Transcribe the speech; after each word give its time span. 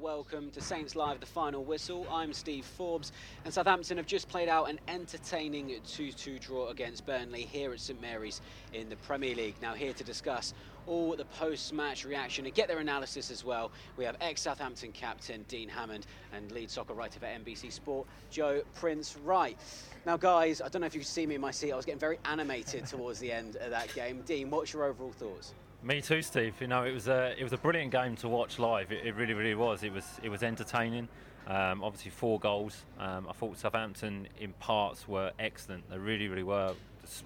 welcome 0.00 0.50
to 0.50 0.60
Saints 0.60 0.94
Live, 0.96 1.20
the 1.20 1.26
final 1.26 1.64
whistle. 1.64 2.06
I'm 2.10 2.32
Steve 2.32 2.64
Forbes, 2.64 3.12
and 3.44 3.52
Southampton 3.52 3.96
have 3.96 4.06
just 4.06 4.28
played 4.28 4.48
out 4.48 4.70
an 4.70 4.78
entertaining 4.88 5.74
2 5.86 6.12
2 6.12 6.38
draw 6.38 6.68
against 6.68 7.06
Burnley 7.06 7.42
here 7.42 7.72
at 7.72 7.80
St 7.80 8.00
Mary's 8.00 8.40
in 8.72 8.88
the 8.88 8.96
Premier 8.96 9.34
League. 9.34 9.54
Now, 9.60 9.74
here 9.74 9.92
to 9.92 10.04
discuss 10.04 10.54
all 10.86 11.16
the 11.16 11.24
post 11.24 11.72
match 11.72 12.04
reaction 12.04 12.44
and 12.44 12.54
get 12.54 12.68
their 12.68 12.78
analysis 12.78 13.30
as 13.30 13.44
well, 13.44 13.70
we 13.96 14.04
have 14.04 14.16
ex 14.20 14.42
Southampton 14.42 14.92
captain 14.92 15.44
Dean 15.48 15.68
Hammond 15.68 16.06
and 16.32 16.50
lead 16.52 16.70
soccer 16.70 16.94
writer 16.94 17.18
for 17.18 17.26
NBC 17.26 17.72
Sport, 17.72 18.06
Joe 18.30 18.62
Prince 18.74 19.16
Wright. 19.24 19.58
Now, 20.06 20.16
guys, 20.16 20.60
I 20.60 20.68
don't 20.68 20.80
know 20.80 20.86
if 20.86 20.94
you 20.94 21.00
can 21.00 21.08
see 21.08 21.26
me 21.26 21.34
in 21.34 21.40
my 21.40 21.50
seat, 21.50 21.72
I 21.72 21.76
was 21.76 21.86
getting 21.86 22.00
very 22.00 22.18
animated 22.24 22.86
towards 22.86 23.18
the 23.18 23.32
end 23.32 23.56
of 23.56 23.70
that 23.70 23.94
game. 23.94 24.22
Dean, 24.26 24.50
what's 24.50 24.72
your 24.72 24.84
overall 24.84 25.12
thoughts? 25.12 25.54
Me 25.84 26.00
too, 26.00 26.22
Steve. 26.22 26.54
You 26.62 26.66
know, 26.66 26.84
it 26.84 26.94
was 26.94 27.08
a 27.08 27.34
it 27.38 27.42
was 27.42 27.52
a 27.52 27.58
brilliant 27.58 27.92
game 27.92 28.16
to 28.16 28.28
watch 28.28 28.58
live. 28.58 28.90
It, 28.90 29.04
it 29.04 29.14
really, 29.16 29.34
really 29.34 29.54
was. 29.54 29.82
It 29.82 29.92
was 29.92 30.18
it 30.22 30.30
was 30.30 30.42
entertaining. 30.42 31.08
Um, 31.46 31.84
obviously, 31.84 32.10
four 32.10 32.40
goals. 32.40 32.86
Um, 32.98 33.26
I 33.28 33.32
thought 33.32 33.58
Southampton 33.58 34.26
in 34.40 34.54
parts 34.54 35.06
were 35.06 35.32
excellent. 35.38 35.90
They 35.90 35.98
really, 35.98 36.28
really 36.28 36.42
were. 36.42 36.72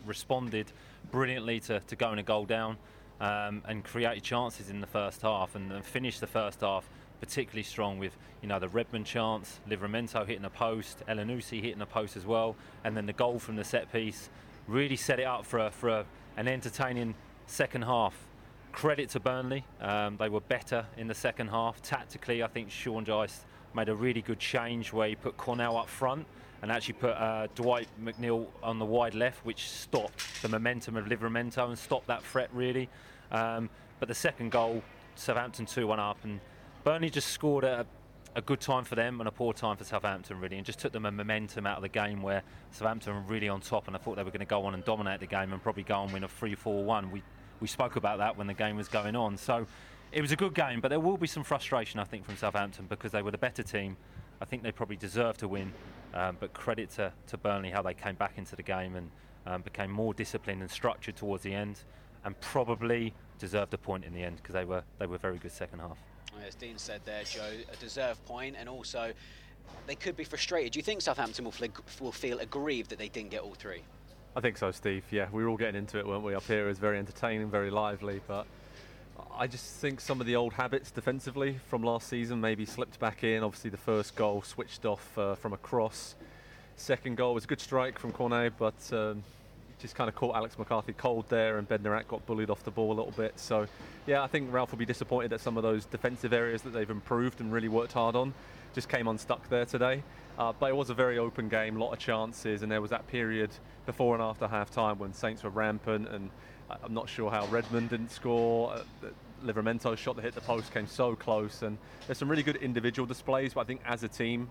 Responded 0.04 0.72
brilliantly 1.12 1.60
to, 1.60 1.78
to 1.78 1.94
going 1.94 2.18
a 2.18 2.22
goal 2.24 2.46
down 2.46 2.78
um, 3.20 3.62
and 3.64 3.84
created 3.84 4.24
chances 4.24 4.70
in 4.70 4.80
the 4.80 4.88
first 4.88 5.22
half 5.22 5.54
and, 5.54 5.70
and 5.70 5.84
finished 5.84 6.20
the 6.20 6.27
first 6.27 6.62
half 6.62 6.90
particularly 7.20 7.62
strong 7.62 7.96
with 8.00 8.16
you 8.42 8.48
know 8.48 8.58
the 8.58 8.66
Redmond 8.66 9.06
chance, 9.06 9.60
Livramento 9.70 10.27
hitting 10.27 10.44
a 10.44 10.50
post, 10.50 11.04
Elyounoussi 11.08 11.62
hitting 11.62 11.80
a 11.80 11.86
post 11.86 12.16
as 12.16 12.27
well, 12.27 12.56
and 12.82 12.96
then 12.96 13.06
the 13.06 13.12
goal 13.12 13.38
from 13.38 13.54
the 13.54 13.62
set 13.62 13.92
piece 13.92 14.30
really 14.66 14.96
set 14.96 15.20
it 15.20 15.27
up 15.27 15.46
for 15.46 15.60
a, 15.60 15.70
for 15.70 15.90
a, 15.90 16.04
an 16.36 16.48
entertaining 16.48 17.14
second 17.46 17.82
half 17.82 18.27
credit 18.78 19.09
to 19.09 19.18
Burnley. 19.18 19.64
Um, 19.80 20.16
they 20.18 20.28
were 20.28 20.41
better 20.41 20.86
in 20.96 21.09
the 21.09 21.14
second 21.14 21.48
half. 21.48 21.82
Tactically, 21.82 22.45
I 22.45 22.46
think 22.46 22.70
Sean 22.70 23.05
Dyche 23.05 23.41
made 23.74 23.88
a 23.88 23.95
really 23.95 24.23
good 24.23 24.38
change 24.38 24.92
where 24.92 25.09
he 25.09 25.16
put 25.16 25.36
Cornet 25.36 25.66
up 25.66 25.89
front 25.89 26.25
and 26.62 26.70
actually 26.70 26.94
put 26.94 27.11
uh, 27.11 27.48
Dwight 27.56 27.89
McNeil 28.00 28.47
on 28.62 28.78
the 28.78 28.84
wide 28.84 29.17
left, 29.17 29.44
which 29.44 29.69
stopped 29.69 30.22
the 30.42 30.48
momentum 30.48 30.97
of 30.97 31.06
Livramento 31.06 31.67
and 31.67 31.77
stopped 31.77 32.06
that 32.06 32.22
threat 32.22 32.50
really. 32.52 32.89
Um, 33.33 33.69
but 33.98 34.06
the 34.06 34.14
second 34.14 34.52
goal, 34.52 34.80
Southampton 35.17 35.67
2 35.67 35.84
1 35.84 35.98
up, 35.98 36.19
and 36.22 36.39
Burnley 36.84 37.11
just 37.11 37.33
scored 37.33 37.64
a, 37.64 37.84
a 38.36 38.42
good 38.42 38.61
time 38.61 38.84
for 38.84 38.95
them 38.95 39.20
and 39.20 39.27
a 39.27 39.33
poor 39.33 39.52
time 39.52 39.77
for 39.77 39.83
Southampton, 39.83 40.39
really, 40.39 40.56
and 40.56 40.64
just 40.64 40.78
took 40.78 40.92
them 40.92 41.05
a 41.05 41.11
momentum 41.11 41.67
out 41.67 41.78
of 41.78 41.83
the 41.83 41.89
game 41.89 42.22
where 42.22 42.45
Southampton 42.70 43.12
were 43.12 43.22
really 43.22 43.48
on 43.48 43.61
top, 43.61 43.89
and 43.89 43.97
I 43.97 43.98
thought 43.98 44.14
they 44.14 44.22
were 44.22 44.30
going 44.30 44.39
to 44.39 44.47
go 44.47 44.64
on 44.67 44.74
and 44.74 44.84
dominate 44.84 45.19
the 45.19 45.27
game 45.27 45.52
and 45.52 45.61
probably 45.61 45.83
go 45.83 46.05
and 46.05 46.12
win 46.12 46.22
a 46.22 46.28
3 46.28 46.55
4 46.55 46.84
1. 46.84 47.11
We 47.11 47.24
we 47.61 47.69
spoke 47.69 47.97
about 47.97 48.19
that 48.19 48.37
when 48.37 48.47
the 48.47 48.55
game 48.55 48.77
was 48.77 48.89
going 48.89 49.17
on. 49.17 49.37
So 49.37 49.67
it 50.12 50.20
was 50.20 50.33
a 50.33 50.37
good 50.37 50.55
game, 50.55 50.81
but 50.81 50.89
there 50.89 51.01
will 51.01 51.17
be 51.17 51.27
some 51.27 51.45
frustration, 51.45 52.01
I 52.01 52.05
think, 52.05 52.25
from 52.25 52.37
Southampton 52.37 52.87
because 52.89 53.12
they 53.12 53.23
were 53.23 53.31
the 53.31 53.39
better 53.39 53.62
team. 53.62 53.97
I 54.41 54.45
think 54.45 54.62
they 54.62 54.73
probably 54.73 54.97
deserved 54.97 55.41
to 55.41 55.48
win, 55.48 55.73
um, 56.14 56.36
but 56.39 56.53
credit 56.53 56.91
to, 56.91 57.12
to 57.27 57.36
Burnley 57.36 57.70
how 57.70 57.83
they 57.83 57.95
came 57.95 58.14
back 58.14 58.39
into 58.39 58.56
the 58.56 58.62
game 58.62 58.97
and 58.97 59.11
um, 59.47 59.62
became 59.62 59.91
more 59.91 60.14
disciplined 60.14 60.61
and 60.61 60.70
structured 60.70 61.17
towards 61.17 61.42
the 61.42 61.53
end, 61.53 61.81
and 62.25 62.39
probably 62.41 63.14
deserved 63.39 63.73
a 63.75 63.79
point 63.79 64.05
in 64.05 64.12
the 64.12 64.23
end 64.23 64.36
because 64.36 64.53
they 64.53 64.64
were 64.64 64.83
they 64.98 65.06
were 65.06 65.19
very 65.19 65.39
good 65.39 65.53
second 65.53 65.81
half. 65.81 65.98
As 66.47 66.55
Dean 66.55 66.79
said 66.79 67.01
there, 67.05 67.25
Joe, 67.25 67.51
a 67.73 67.77
deserved 67.77 68.25
point, 68.27 68.56
and 68.59 68.69
also 68.69 69.12
they 69.86 69.95
could 69.95 70.17
be 70.17 70.25
frustrated. 70.25 70.73
Do 70.73 70.79
you 70.79 70.83
think 70.83 71.03
Southampton 71.03 71.45
will, 71.45 71.55
will 72.01 72.12
feel 72.12 72.39
aggrieved 72.39 72.91
that 72.91 72.98
they 72.98 73.09
didn't 73.09 73.31
get 73.31 73.42
all 73.42 73.55
three? 73.55 73.83
I 74.36 74.40
think 74.40 74.56
so, 74.56 74.70
Steve. 74.70 75.04
Yeah, 75.10 75.26
we 75.32 75.42
were 75.42 75.48
all 75.48 75.56
getting 75.56 75.76
into 75.76 75.98
it, 75.98 76.06
weren't 76.06 76.22
we? 76.22 76.34
Up 76.34 76.44
here 76.44 76.66
it 76.66 76.68
was 76.68 76.78
very 76.78 76.98
entertaining, 76.98 77.50
very 77.50 77.70
lively, 77.70 78.20
but 78.28 78.46
I 79.36 79.46
just 79.46 79.76
think 79.76 80.00
some 80.00 80.20
of 80.20 80.26
the 80.26 80.36
old 80.36 80.52
habits 80.52 80.90
defensively 80.90 81.58
from 81.68 81.82
last 81.82 82.08
season 82.08 82.40
maybe 82.40 82.64
slipped 82.64 82.98
back 83.00 83.24
in. 83.24 83.42
Obviously, 83.42 83.70
the 83.70 83.76
first 83.76 84.14
goal 84.14 84.42
switched 84.42 84.84
off 84.84 85.16
uh, 85.18 85.34
from 85.34 85.52
a 85.52 85.56
cross. 85.56 86.14
Second 86.76 87.16
goal 87.16 87.34
was 87.34 87.44
a 87.44 87.46
good 87.46 87.60
strike 87.60 87.98
from 87.98 88.12
Cornet, 88.12 88.52
but 88.58 88.76
um, 88.92 89.24
just 89.80 89.94
kind 89.94 90.08
of 90.08 90.14
caught 90.14 90.36
Alex 90.36 90.58
McCarthy 90.58 90.92
cold 90.92 91.24
there, 91.28 91.58
and 91.58 91.68
Bednarek 91.68 92.06
got 92.08 92.24
bullied 92.27 92.50
off 92.50 92.62
the 92.64 92.70
ball 92.70 92.92
a 92.92 92.94
little 92.94 93.14
bit. 93.17 93.38
So, 93.38 93.67
yeah, 94.06 94.22
I 94.22 94.27
think 94.27 94.52
Ralph 94.52 94.70
will 94.70 94.78
be 94.78 94.86
disappointed 94.86 95.30
that 95.30 95.40
some 95.40 95.56
of 95.56 95.62
those 95.62 95.84
defensive 95.84 96.33
areas 96.33 96.62
that 96.62 96.70
they've 96.70 96.90
improved 96.90 97.40
and 97.40 97.52
really 97.52 97.68
worked 97.68 97.92
hard 97.92 98.14
on 98.14 98.34
just 98.74 98.88
came 98.88 99.08
unstuck 99.08 99.48
there 99.48 99.64
today. 99.64 100.02
Uh, 100.38 100.52
but 100.52 100.70
it 100.70 100.77
was 100.77 100.90
a 100.90 100.94
very 100.94 101.18
open 101.18 101.48
game, 101.48 101.77
a 101.77 101.84
lot 101.84 101.92
of 101.92 101.98
chances, 101.98 102.62
and 102.62 102.70
there 102.70 102.80
was 102.80 102.90
that 102.90 103.06
period 103.08 103.50
before 103.88 104.14
and 104.14 104.22
after 104.22 104.46
half 104.46 104.70
time 104.70 104.98
when 104.98 105.14
Saints 105.14 105.42
were 105.42 105.48
rampant, 105.48 106.08
and 106.08 106.28
I'm 106.84 106.92
not 106.92 107.08
sure 107.08 107.30
how 107.30 107.46
Redmond 107.46 107.88
didn't 107.88 108.10
score. 108.10 108.70
Uh, 108.74 109.08
Livramento's 109.42 109.98
shot 109.98 110.14
that 110.16 110.22
hit 110.22 110.34
the 110.34 110.42
post 110.42 110.74
came 110.74 110.86
so 110.86 111.16
close, 111.16 111.62
and 111.62 111.78
there's 112.06 112.18
some 112.18 112.28
really 112.28 112.42
good 112.42 112.56
individual 112.56 113.06
displays, 113.06 113.54
but 113.54 113.62
I 113.62 113.64
think 113.64 113.80
as 113.86 114.02
a 114.02 114.08
team, 114.08 114.50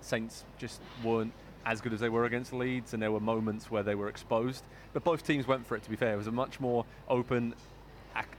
Saints 0.00 0.44
just 0.56 0.80
weren't 1.04 1.34
as 1.66 1.82
good 1.82 1.92
as 1.92 2.00
they 2.00 2.08
were 2.08 2.24
against 2.24 2.54
Leeds, 2.54 2.94
and 2.94 3.02
there 3.02 3.12
were 3.12 3.20
moments 3.20 3.70
where 3.70 3.82
they 3.82 3.94
were 3.94 4.08
exposed. 4.08 4.64
But 4.94 5.04
both 5.04 5.26
teams 5.26 5.46
went 5.46 5.66
for 5.66 5.76
it, 5.76 5.82
to 5.82 5.90
be 5.90 5.96
fair. 5.96 6.14
It 6.14 6.16
was 6.16 6.26
a 6.26 6.32
much 6.32 6.58
more 6.58 6.86
open, 7.06 7.54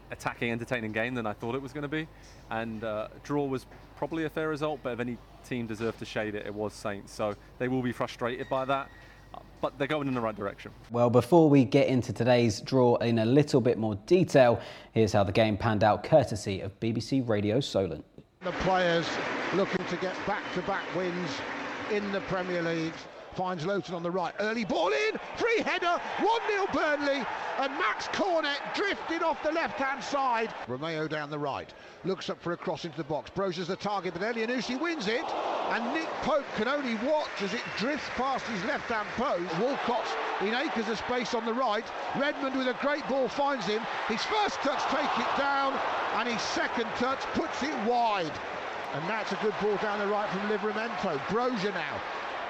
attacking, 0.10 0.52
entertaining 0.52 0.92
game 0.92 1.14
than 1.14 1.28
I 1.28 1.34
thought 1.34 1.54
it 1.54 1.62
was 1.62 1.72
going 1.72 1.84
to 1.84 1.88
be. 1.88 2.08
And 2.50 2.84
uh, 2.84 3.10
draw 3.22 3.46
was 3.46 3.68
probably 3.96 4.26
a 4.26 4.30
fair 4.30 4.50
result, 4.50 4.80
but 4.82 4.94
if 4.94 5.00
any 5.00 5.20
team 5.48 5.68
deserved 5.68 6.00
to 6.00 6.06
shade 6.06 6.34
it, 6.34 6.48
it 6.48 6.54
was 6.56 6.74
Saints. 6.74 7.14
So 7.14 7.36
they 7.60 7.68
will 7.68 7.84
be 7.84 7.92
frustrated 7.92 8.50
by 8.50 8.66
that. 8.66 8.90
But 9.62 9.78
they're 9.78 9.88
going 9.88 10.08
in 10.08 10.14
the 10.16 10.22
right 10.22 10.36
direction. 10.36 10.72
Well, 10.90 11.10
before 11.10 11.50
we 11.50 11.64
get 11.64 11.88
into 11.88 12.12
today's 12.12 12.62
draw 12.62 12.96
in 12.96 13.20
a 13.20 13.26
little 13.26 13.62
bit 13.62 13.78
more 13.78 13.96
detail, 14.08 14.60
here's 14.94 15.14
how 15.14 15.24
the 15.24 15.32
game 15.32 15.56
panned 15.56 15.84
out 15.84 16.04
courtesy 16.04 16.62
of 16.62 16.78
BBC 16.80 17.28
Radio 17.30 17.60
Solent. 17.60 18.04
The 18.42 18.52
players 18.54 19.08
looking 19.54 19.86
to 19.86 19.96
get 19.98 20.16
back 20.26 20.42
to 20.56 20.62
back 20.64 20.84
wins 20.96 21.30
in 21.92 22.12
the 22.12 22.22
Premier 22.22 22.64
League 22.64 22.94
finds 23.36 23.66
Lowton 23.66 23.96
on 23.96 24.04
the 24.04 24.12
right. 24.12 24.34
Early 24.40 24.66
ball 24.66 24.90
in, 24.90 25.20
free 25.38 25.62
header, 25.62 26.02
1-0 26.18 26.74
Burnley, 26.74 27.26
and 27.60 27.72
Max 27.78 28.10
Cornet 28.10 28.60
drifted 28.76 29.24
off 29.24 29.42
the 29.44 29.52
left-hand 29.52 30.04
side. 30.04 30.54
Romeu 30.68 31.08
down 31.08 31.30
the 31.30 31.40
right, 31.40 31.74
looks 32.04 32.30
up 32.30 32.42
for 32.42 32.52
a 32.54 32.58
cross 32.58 32.84
into 32.84 32.98
the 32.98 33.04
box. 33.04 33.30
Broja's 33.30 33.68
the 33.68 33.76
target, 33.76 34.14
but 34.14 34.22
Elyounoussi 34.22 34.80
wins 34.80 35.08
it, 35.08 35.24
and 35.72 35.94
Nick 35.94 36.10
Pope 36.24 36.46
can 36.58 36.68
only 36.68 36.96
watch 36.96 37.42
as 37.42 37.54
it 37.54 37.62
drifts 37.78 38.10
past 38.16 38.46
his 38.48 38.64
left-hand 38.66 39.08
post. 39.16 39.50
Walcott's 39.56 40.12
in 40.42 40.54
acres 40.54 40.90
of 40.90 40.98
space 40.98 41.34
on 41.34 41.46
the 41.46 41.54
right. 41.54 41.86
Redmond 42.18 42.58
with 42.58 42.68
a 42.68 42.76
great 42.82 43.08
ball 43.08 43.30
finds 43.30 43.66
him. 43.66 43.82
His 44.10 44.22
first 44.24 44.58
touch 44.58 44.84
takes 44.92 45.18
it 45.18 45.38
down, 45.38 45.74
and 46.16 46.28
his 46.28 46.42
second 46.42 46.88
touch 46.98 47.20
puts 47.34 47.64
it 47.64 47.74
wide. 47.86 48.32
And 48.94 49.10
that's 49.10 49.32
a 49.32 49.36
good 49.36 49.54
ball 49.62 49.78
down 49.78 50.00
the 50.00 50.08
right 50.08 50.30
from 50.30 50.42
Livramento. 50.50 51.18
Broja 51.28 51.74
now 51.74 52.02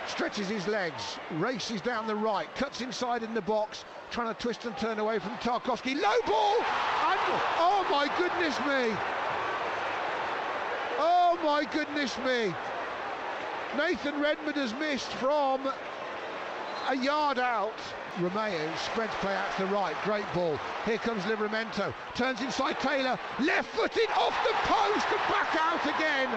stretches 0.08 0.50
his 0.50 0.68
legs, 0.68 1.20
races 1.34 1.80
down 1.80 2.08
the 2.08 2.16
right, 2.16 2.54
cuts 2.56 2.82
inside 2.82 3.22
in 3.22 3.36
the 3.36 3.42
box, 3.42 3.86
trying 4.10 4.34
to 4.34 4.42
twist 4.42 4.66
and 4.66 4.76
turn 4.78 4.98
away 4.98 5.20
from 5.20 5.32
Tarkowski. 5.38 5.94
Low 5.94 6.18
ball! 6.26 6.56
And, 6.58 7.20
oh 7.60 7.86
my 7.92 8.10
goodness 8.18 8.58
me! 8.62 8.98
Oh 10.98 11.38
my 11.44 11.64
goodness 11.72 12.18
me! 12.26 12.54
Nathan 13.78 14.20
Redmond 14.20 14.58
has 14.58 14.74
missed 14.74 15.12
from 15.14 15.72
a 16.90 16.96
yard 16.96 17.40
out. 17.40 17.80
Romeu 18.20 18.78
spreads 18.78 19.14
play 19.22 19.34
out 19.34 19.56
to 19.56 19.66
the 19.66 19.72
right. 19.72 19.96
Great 20.04 20.26
ball. 20.34 20.60
Here 20.86 20.98
comes 20.98 21.24
Livramento. 21.24 21.94
Turns 22.14 22.42
inside 22.42 22.80
Taylor. 22.82 23.18
Left 23.40 23.70
footed 23.70 24.10
off 24.18 24.36
the 24.44 24.54
post 24.68 25.08
and 25.08 25.24
back 25.32 25.56
out 25.56 25.84
again. 25.96 26.28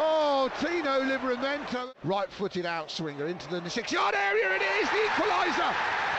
Oh, 0.00 0.50
Tino 0.60 1.02
Livramento. 1.02 1.92
Right-footed 2.02 2.66
out 2.66 2.90
swinger 2.90 3.26
into 3.26 3.48
the 3.48 3.68
six-yard 3.70 4.14
area. 4.16 4.54
It 4.54 4.62
is 4.82 4.88
the 4.90 5.02
equaliser. 5.14 5.74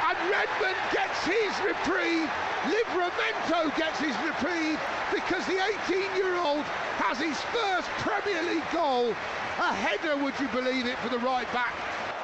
And 0.07 0.17
Redmond 0.31 0.77
gets 0.93 1.25
his 1.25 1.51
reprieve. 1.65 2.29
Livramento 2.63 3.75
gets 3.77 3.99
his 3.99 4.15
reprieve 4.23 4.79
because 5.13 5.45
the 5.47 5.59
18-year-old 5.87 6.65
has 6.99 7.19
his 7.19 7.39
first 7.51 7.87
Premier 7.99 8.41
League 8.43 8.71
goal. 8.71 9.13
A 9.59 9.73
header, 9.73 10.15
would 10.23 10.39
you 10.39 10.47
believe 10.47 10.85
it, 10.85 10.97
for 10.99 11.09
the 11.09 11.19
right 11.19 11.45
back 11.51 11.75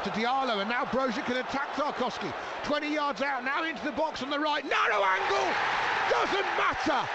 to 0.06 0.10
Diallo, 0.12 0.62
and 0.62 0.70
now 0.70 0.86
Broja 0.86 1.26
can 1.26 1.36
attack 1.36 1.74
Tarkowski. 1.74 2.34
20 2.64 2.94
yards 2.94 3.22
out, 3.22 3.44
now 3.44 3.66
into 3.66 3.84
the 3.84 3.92
box 3.92 4.24
on 4.24 4.30
the 4.30 4.40
right, 4.40 4.64
narrow 4.64 5.04
angle, 5.04 5.54
doesn't 6.10 6.46
matter, 6.56 7.10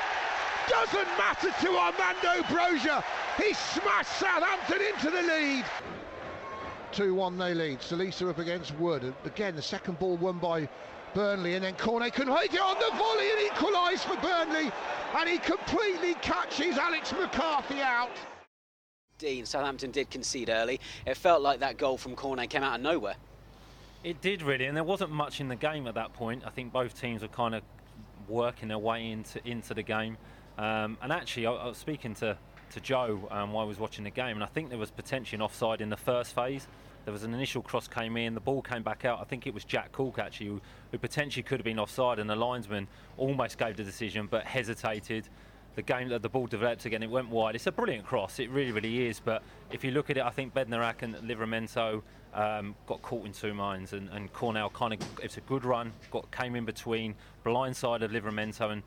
doesn't 0.69 1.09
matter 1.17 1.51
to 1.63 1.69
Armando 1.71 2.43
Broja. 2.49 3.03
He 3.39 3.55
smashed 3.55 4.19
Southampton 4.19 4.83
into 4.93 5.11
the 5.11 5.23
lead. 5.23 5.65
2-1 6.93 7.39
they 7.39 7.55
lead. 7.55 7.79
Salisu 7.79 8.29
up 8.29 8.39
against 8.39 8.75
Wood. 8.75 9.15
Again, 9.25 9.57
the 9.57 9.63
second 9.63 9.99
ball 9.99 10.19
won 10.19 10.39
by 10.39 10.69
Burnley, 11.15 11.55
and 11.55 11.65
then 11.65 11.75
Cornet 11.77 12.13
can 12.13 12.29
hit 12.29 12.53
it 12.53 12.61
on 12.61 12.77
the 12.79 12.95
volley 12.99 13.31
and 13.31 13.41
equalise 13.47 14.05
for 14.05 14.17
Burnley, 14.17 14.71
and 15.17 15.29
he 15.29 15.39
completely 15.39 16.13
catches 16.15 16.77
Alex 16.77 17.13
McCarthy 17.13 17.81
out. 17.81 18.11
Dean, 19.21 19.45
Southampton 19.45 19.91
did 19.91 20.11
concede 20.11 20.49
early. 20.49 20.81
It 21.07 21.17
felt 21.17 21.43
like 21.43 21.61
that 21.61 21.77
goal 21.77 21.99
from 21.99 22.17
Cornet 22.17 22.49
came 22.49 22.63
out 22.63 22.77
of 22.77 22.83
nowhere. 22.83 23.17
It 24.03 24.23
did 24.23 24.41
really, 24.41 24.65
and 24.65 24.75
there 24.75 24.83
wasn't 24.83 25.11
much 25.11 25.41
in 25.41 25.49
the 25.49 25.57
game 25.57 25.87
at 25.87 25.95
that 25.95 26.15
point. 26.15 26.43
I 26.47 26.51
think 26.51 26.73
both 26.73 26.99
teams 26.99 27.21
were 27.21 27.29
kind 27.29 27.55
of 27.55 27.63
working 28.29 28.69
their 28.69 28.79
way 28.79 29.11
into 29.11 29.47
into 29.47 29.75
the 29.75 29.83
game. 29.83 30.17
Um, 30.57 30.97
and 31.03 31.13
actually, 31.13 31.47
I, 31.47 31.53
I, 31.53 31.67
was 31.67 31.77
speaking 31.77 32.15
to 32.17 32.39
to 32.71 32.81
Joe 32.81 33.29
um, 33.31 33.53
while 33.53 33.65
I 33.65 33.69
was 33.69 33.79
watching 33.79 34.05
the 34.05 34.11
game, 34.11 34.37
and 34.37 34.43
I 34.43 34.47
think 34.47 34.71
there 34.71 34.79
was 34.79 34.91
potentially 34.91 35.37
an 35.37 35.43
offside 35.43 35.83
in 35.83 35.91
the 35.91 35.99
first 35.99 36.35
phase. 36.35 36.67
There 37.05 37.13
was 37.13 37.25
an 37.25 37.35
initial 37.35 37.61
cross 37.61 37.89
came 37.89 38.17
in, 38.17 38.33
the 38.35 38.41
ball 38.41 38.63
came 38.63 38.83
back 38.83 39.05
out. 39.05 39.21
I 39.21 39.25
think 39.25 39.47
it 39.47 39.53
was 39.53 39.65
Jack 39.65 39.93
Cork 39.93 40.19
actually 40.19 40.47
who, 40.47 40.61
who 40.93 40.99
potentially 40.99 41.43
could 41.43 41.59
have 41.59 41.65
been 41.65 41.79
offside, 41.79 42.19
and 42.19 42.29
the 42.29 42.37
linesman 42.37 42.89
almost 43.19 43.59
gave 43.59 43.77
the 43.77 43.85
decision 43.85 44.29
but 44.31 44.45
hesitated. 44.45 45.29
The 45.77 45.83
game 45.83 46.09
that 46.09 46.23
the 46.23 46.29
ball 46.29 46.47
developed 46.47 46.85
again, 46.85 47.03
it 47.03 47.11
went 47.11 47.29
wide. 47.29 47.55
It's 47.55 47.67
a 47.67 47.73
brilliant 47.73 48.05
cross, 48.05 48.39
it 48.39 48.51
really, 48.51 48.73
really 48.73 49.07
is. 49.07 49.21
But 49.21 49.43
if 49.71 49.85
you 49.85 49.93
look 49.93 50.11
at 50.11 50.17
it, 50.17 50.25
I 50.25 50.31
think 50.31 50.53
Bednarek 50.53 51.03
and 51.03 51.15
Livramento 51.17 52.03
um, 52.35 52.75
got 52.87 53.01
caught 53.03 53.25
in 53.25 53.33
two 53.33 53.55
minds, 53.55 53.93
and, 53.93 54.09
and 54.11 54.33
Cornet 54.33 54.73
kind 54.73 54.95
of 54.95 55.01
it's 55.23 55.37
a 55.37 55.43
good 55.43 55.65
run, 55.65 55.93
got 56.11 56.31
came 56.31 56.57
in 56.57 56.65
between, 56.65 57.15
blindside 57.45 58.03
of 58.03 58.11
Livramento, 58.11 58.73
and 58.73 58.83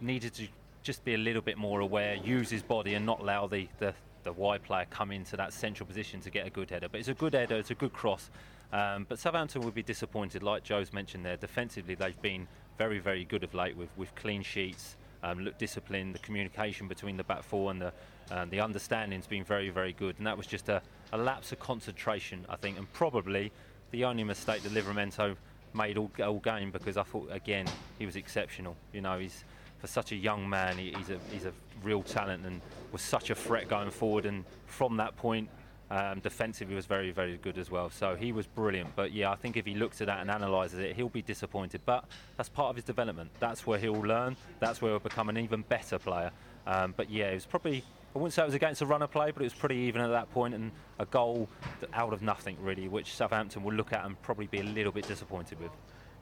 needed 0.00 0.34
to 0.34 0.46
just 0.82 1.04
be 1.04 1.14
a 1.14 1.18
little 1.18 1.42
bit 1.42 1.58
more 1.58 1.80
aware, 1.80 2.14
use 2.14 2.48
his 2.48 2.62
body, 2.62 2.94
and 2.94 3.04
not 3.04 3.20
allow 3.20 3.46
the, 3.46 3.68
the 3.78 3.92
the 4.22 4.32
wide 4.32 4.62
player 4.62 4.86
come 4.90 5.10
into 5.10 5.36
that 5.36 5.52
central 5.52 5.86
position 5.86 6.20
to 6.20 6.30
get 6.30 6.46
a 6.46 6.50
good 6.50 6.70
header. 6.70 6.88
But 6.88 7.00
it's 7.00 7.08
a 7.08 7.14
good 7.14 7.34
header, 7.34 7.56
it's 7.56 7.70
a 7.70 7.74
good 7.74 7.92
cross. 7.92 8.30
Um, 8.72 9.06
but 9.08 9.18
Southampton 9.18 9.62
would 9.62 9.74
be 9.74 9.82
disappointed, 9.82 10.42
like 10.42 10.62
Joe's 10.62 10.92
mentioned 10.92 11.24
there. 11.24 11.36
Defensively, 11.36 11.94
they've 11.94 12.20
been 12.22 12.46
very, 12.78 12.98
very 12.98 13.24
good 13.24 13.42
of 13.42 13.54
late 13.54 13.76
with, 13.76 13.88
with 13.96 14.14
clean 14.14 14.42
sheets, 14.42 14.96
um, 15.22 15.40
look 15.40 15.58
disciplined. 15.58 16.14
The 16.14 16.20
communication 16.20 16.88
between 16.88 17.16
the 17.16 17.24
back 17.24 17.42
four 17.42 17.70
and 17.70 17.80
the 17.80 17.92
um, 18.30 18.48
the 18.50 18.60
understanding's 18.60 19.26
been 19.26 19.44
very, 19.44 19.70
very 19.70 19.92
good. 19.92 20.16
And 20.18 20.26
that 20.26 20.36
was 20.36 20.46
just 20.46 20.68
a, 20.68 20.82
a 21.12 21.18
lapse 21.18 21.50
of 21.52 21.58
concentration, 21.58 22.46
I 22.48 22.56
think, 22.56 22.78
and 22.78 22.90
probably 22.92 23.50
the 23.90 24.04
only 24.04 24.22
mistake 24.22 24.62
that 24.62 24.72
Livramento 24.72 25.36
made 25.74 25.98
all, 25.98 26.10
all 26.22 26.38
game 26.38 26.70
because 26.70 26.96
I 26.96 27.02
thought 27.02 27.28
again 27.30 27.66
he 27.98 28.06
was 28.06 28.16
exceptional. 28.16 28.76
You 28.92 29.00
know, 29.00 29.18
he's 29.18 29.44
for 29.78 29.86
such 29.86 30.12
a 30.12 30.16
young 30.16 30.48
man, 30.48 30.76
he, 30.78 30.94
he's 30.96 31.10
a 31.10 31.18
he's 31.32 31.44
a 31.44 31.52
real 31.82 32.02
talent 32.02 32.46
and 32.46 32.60
was 32.92 33.02
such 33.02 33.30
a 33.30 33.34
threat 33.34 33.68
going 33.68 33.90
forward. 33.90 34.26
And 34.26 34.44
from 34.66 34.96
that 34.98 35.16
point, 35.16 35.48
um, 35.90 36.20
defensively 36.20 36.74
was 36.74 36.86
very 36.86 37.10
very 37.10 37.36
good 37.36 37.58
as 37.58 37.70
well. 37.70 37.90
So 37.90 38.14
he 38.14 38.32
was 38.32 38.46
brilliant. 38.46 38.94
But 38.96 39.12
yeah, 39.12 39.30
I 39.30 39.36
think 39.36 39.56
if 39.56 39.66
he 39.66 39.74
looks 39.74 40.00
at 40.00 40.06
that 40.06 40.20
and 40.20 40.30
analyses 40.30 40.78
it, 40.78 40.96
he'll 40.96 41.08
be 41.08 41.22
disappointed. 41.22 41.80
But 41.84 42.04
that's 42.36 42.48
part 42.48 42.70
of 42.70 42.76
his 42.76 42.84
development. 42.84 43.30
That's 43.40 43.66
where 43.66 43.78
he'll 43.78 43.92
learn. 43.92 44.36
That's 44.60 44.80
where 44.80 44.92
he'll 44.92 45.00
become 45.00 45.28
an 45.28 45.38
even 45.38 45.62
better 45.62 45.98
player. 45.98 46.30
Um, 46.66 46.94
but 46.96 47.10
yeah, 47.10 47.30
it 47.30 47.34
was 47.34 47.46
probably. 47.46 47.84
I 48.14 48.18
wouldn't 48.18 48.32
say 48.32 48.42
it 48.42 48.46
was 48.46 48.54
against 48.54 48.82
a 48.82 48.86
runner 48.86 49.06
play, 49.06 49.30
but 49.30 49.40
it 49.40 49.46
was 49.46 49.54
pretty 49.54 49.76
even 49.76 50.00
at 50.00 50.08
that 50.08 50.32
point 50.32 50.52
and 50.52 50.72
a 50.98 51.06
goal 51.06 51.48
out 51.94 52.12
of 52.12 52.22
nothing 52.22 52.56
really, 52.60 52.88
which 52.88 53.14
Southampton 53.14 53.62
will 53.62 53.72
look 53.72 53.92
at 53.92 54.04
and 54.04 54.20
probably 54.22 54.48
be 54.48 54.58
a 54.58 54.64
little 54.64 54.90
bit 54.90 55.06
disappointed 55.06 55.60
with. 55.60 55.70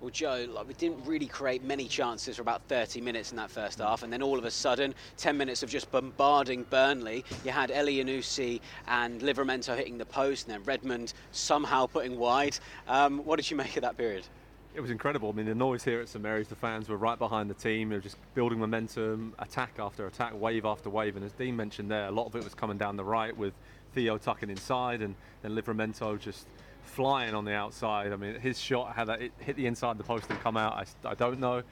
Well, 0.01 0.11
Joe, 0.11 0.47
like, 0.53 0.69
we 0.69 0.75
didn't 0.75 1.05
really 1.07 1.27
create 1.27 1.65
many 1.65 1.89
chances 1.89 2.37
for 2.37 2.43
about 2.43 2.63
30 2.69 3.01
minutes 3.01 3.33
in 3.33 3.37
that 3.39 3.51
first 3.51 3.81
half, 3.81 4.05
and 4.05 4.13
then 4.13 4.23
all 4.23 4.39
of 4.39 4.45
a 4.45 4.51
sudden, 4.51 4.95
10 5.17 5.37
minutes 5.37 5.65
of 5.65 5.71
just 5.71 5.91
bombarding 5.91 6.63
Burnley. 6.71 7.25
You 7.45 7.51
had 7.51 7.71
Elyounoussi 7.71 8.61
and 8.87 9.21
Livramento 9.21 9.77
hitting 9.77 9.99
the 9.99 10.07
post, 10.07 10.47
and 10.47 10.55
then 10.55 10.63
Redmond 10.63 11.15
somehow 11.33 11.87
putting 11.87 12.17
wide. 12.17 12.57
Um, 12.87 13.25
what 13.25 13.37
did 13.37 13.51
you 13.51 13.57
make 13.57 13.77
of 13.77 13.83
that 13.83 13.97
period? 13.97 14.25
It 14.73 14.81
was 14.81 14.93
incredible. 14.93 15.31
I 15.31 15.33
mean, 15.33 15.47
the 15.47 15.55
noise 15.57 15.83
here 15.83 16.01
at 16.01 16.09
St 16.09 16.23
Mary's, 16.23 16.47
the 16.47 16.55
fans 16.55 16.89
were 16.89 16.97
right 16.97 17.19
behind 17.19 17.51
the 17.51 17.55
team. 17.55 17.89
They 17.89 17.97
were 17.97 18.01
just 18.01 18.19
building 18.37 18.61
momentum, 18.61 19.35
attack 19.41 19.81
after 19.81 20.07
attack, 20.07 20.41
wave 20.41 20.65
after 20.65 20.91
wave. 20.91 21.17
And 21.17 21.25
as 21.25 21.33
Dean 21.33 21.57
mentioned 21.57 21.91
there, 21.91 22.07
a 22.07 22.13
lot 22.13 22.27
of 22.27 22.37
it 22.37 22.45
was 22.45 22.55
coming 22.55 22.79
down 22.79 22.97
the 22.97 23.05
right 23.05 23.37
with 23.37 23.53
Theo 23.95 24.17
tucking 24.17 24.51
inside 24.51 25.03
and 25.03 25.17
then 25.43 25.57
Livramento 25.57 26.21
just 26.21 26.47
flying 26.89 27.35
on 27.35 27.45
the 27.45 27.53
outside. 27.53 28.13
I 28.13 28.17
mean, 28.17 28.35
his 28.41 28.59
shot 28.59 28.95
had 28.95 29.09
it 29.09 29.33
hit 29.39 29.57
the 29.57 29.67
inside 29.67 29.93
of 29.93 29.99
the 29.99 30.05
post 30.05 30.27
and 30.31 30.41
come 30.41 30.57
out. 30.57 30.73
I, 30.73 31.11
I 31.11 31.15
don't 31.15 31.39
know. 31.39 31.63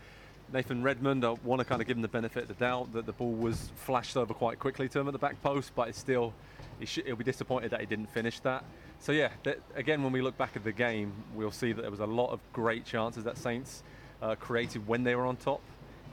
Nathan 0.53 0.83
Redmond, 0.83 1.25
I 1.25 1.31
want 1.43 1.59
to 1.59 1.65
kind 1.65 1.81
of 1.81 1.89
give 1.89 1.97
him 1.97 2.03
the 2.03 2.09
benefit 2.09 2.43
of 2.43 2.49
the 2.49 2.55
doubt 2.55 2.93
that 2.93 3.05
the 3.05 3.13
ball 3.13 3.33
was 3.33 3.71
flashed 3.75 4.17
over 4.17 4.33
quite 4.33 4.61
quickly 4.61 4.89
to 4.91 5.01
him 5.01 5.09
at 5.09 5.13
the 5.13 5.19
back 5.19 5.43
post, 5.43 5.73
but 5.75 5.89
it's 5.89 5.99
still, 5.99 6.33
he 6.79 6.87
should, 6.87 7.05
he'll 7.05 7.17
be 7.17 7.25
disappointed 7.25 7.73
that 7.73 7.81
he 7.81 7.87
didn't 7.87 8.07
finish 8.07 8.39
that. 8.41 8.63
So 9.01 9.11
yeah, 9.11 9.31
that, 9.43 9.59
again, 9.75 10.05
when 10.05 10.13
we 10.13 10.23
look 10.23 10.39
back 10.39 10.55
at 10.55 10.63
the 10.63 10.71
game, 10.71 11.13
we'll 11.35 11.51
see 11.51 11.73
that 11.73 11.83
there 11.83 11.91
was 11.91 12.01
a 12.01 12.07
lot 12.07 12.31
of 12.31 12.39
great 12.53 12.85
chances 12.85 13.25
that 13.25 13.37
Saints 13.37 13.83
uh, 14.23 14.37
created 14.37 14.87
when 14.87 15.03
they 15.03 15.17
were 15.17 15.27
on 15.27 15.37
top, 15.37 15.61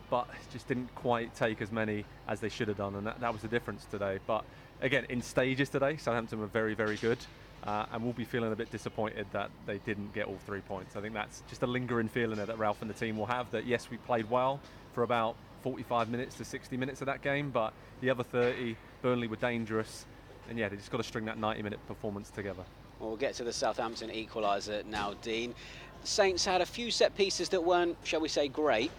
but 0.10 0.28
just 0.52 0.68
didn't 0.68 0.94
quite 0.96 1.36
take 1.36 1.62
as 1.62 1.72
many 1.72 2.04
as 2.28 2.40
they 2.40 2.50
should 2.50 2.68
have 2.68 2.78
done, 2.78 2.96
and 2.96 3.06
that, 3.06 3.20
that 3.20 3.32
was 3.32 3.44
the 3.44 3.48
difference 3.48 3.86
today. 3.86 4.18
But 4.26 4.44
again, 4.82 5.06
in 5.10 5.22
stages 5.22 5.70
today, 5.70 5.98
Southampton 5.98 6.40
were 6.40 6.48
very, 6.48 6.74
very 6.74 6.98
good. 6.98 7.20
Uh, 7.66 7.86
and 7.94 8.04
we'll 8.04 8.14
be 8.14 8.26
feeling 8.26 8.52
a 8.52 8.56
bit 8.56 8.70
disappointed 8.72 9.26
that 9.32 9.50
they 9.66 9.78
didn't 9.80 10.14
get 10.14 10.28
all 10.28 10.38
three 10.46 10.60
points. 10.60 10.98
I 10.98 11.02
think 11.02 11.14
that's 11.14 11.44
just 11.48 11.64
a 11.64 11.68
lingering 11.68 12.10
feeling 12.10 12.36
that 12.36 12.58
Ralph 12.58 12.82
and 12.82 12.90
the 12.90 12.94
team 12.94 13.18
will 13.18 13.26
have 13.26 13.50
that 13.52 13.66
yes, 13.66 13.90
we 13.90 13.98
played 13.98 14.30
well 14.30 14.60
for 14.94 15.04
about 15.04 15.36
45 15.62 16.10
minutes 16.10 16.36
to 16.36 16.46
60 16.46 16.76
minutes 16.76 17.02
of 17.02 17.06
that 17.06 17.22
game, 17.22 17.52
but 17.52 17.74
the 18.02 18.10
other 18.10 18.24
30, 18.24 18.76
Burnley 19.02 19.28
were 19.28 19.38
dangerous, 19.38 20.06
and 20.50 20.60
yeah, 20.60 20.68
they 20.68 20.76
just 20.76 20.92
got 20.92 20.98
to 20.98 21.04
string 21.04 21.24
that 21.26 21.38
90 21.38 21.64
minute 21.64 21.80
performance 21.88 22.30
together. 22.30 22.64
Well, 23.00 23.10
we'll 23.10 23.18
get 23.18 23.34
to 23.36 23.46
the 23.46 23.54
Southampton 23.54 24.10
equaliser 24.10 24.86
now, 24.86 25.14
Dean. 25.22 25.56
Saints 26.04 26.44
had 26.44 26.60
a 26.60 26.66
few 26.66 26.92
set 26.92 27.16
pieces 27.16 27.48
that 27.50 27.64
weren't, 27.64 27.98
shall 28.04 28.20
we 28.20 28.28
say, 28.28 28.50
great, 28.50 28.92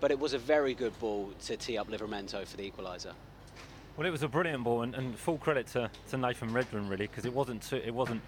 but 0.00 0.10
it 0.10 0.18
was 0.18 0.32
a 0.32 0.38
very 0.38 0.72
good 0.72 0.98
ball 1.00 1.30
to 1.44 1.56
tee 1.58 1.76
up 1.76 1.90
Livramento 1.90 2.46
for 2.46 2.56
the 2.56 2.70
equaliser. 2.70 3.12
Well, 3.96 4.06
it 4.06 4.10
was 4.10 4.22
a 4.22 4.28
brilliant 4.28 4.62
ball, 4.62 4.82
and, 4.82 4.94
and 4.94 5.18
full 5.18 5.38
credit 5.38 5.68
to, 5.68 5.90
to 6.10 6.18
Nathan 6.18 6.52
Redmond 6.52 6.90
really, 6.90 7.06
because 7.06 7.24
it 7.24 7.32
wasn't 7.32 7.62
too, 7.62 7.76
it 7.76 7.94
wasn't, 7.94 8.20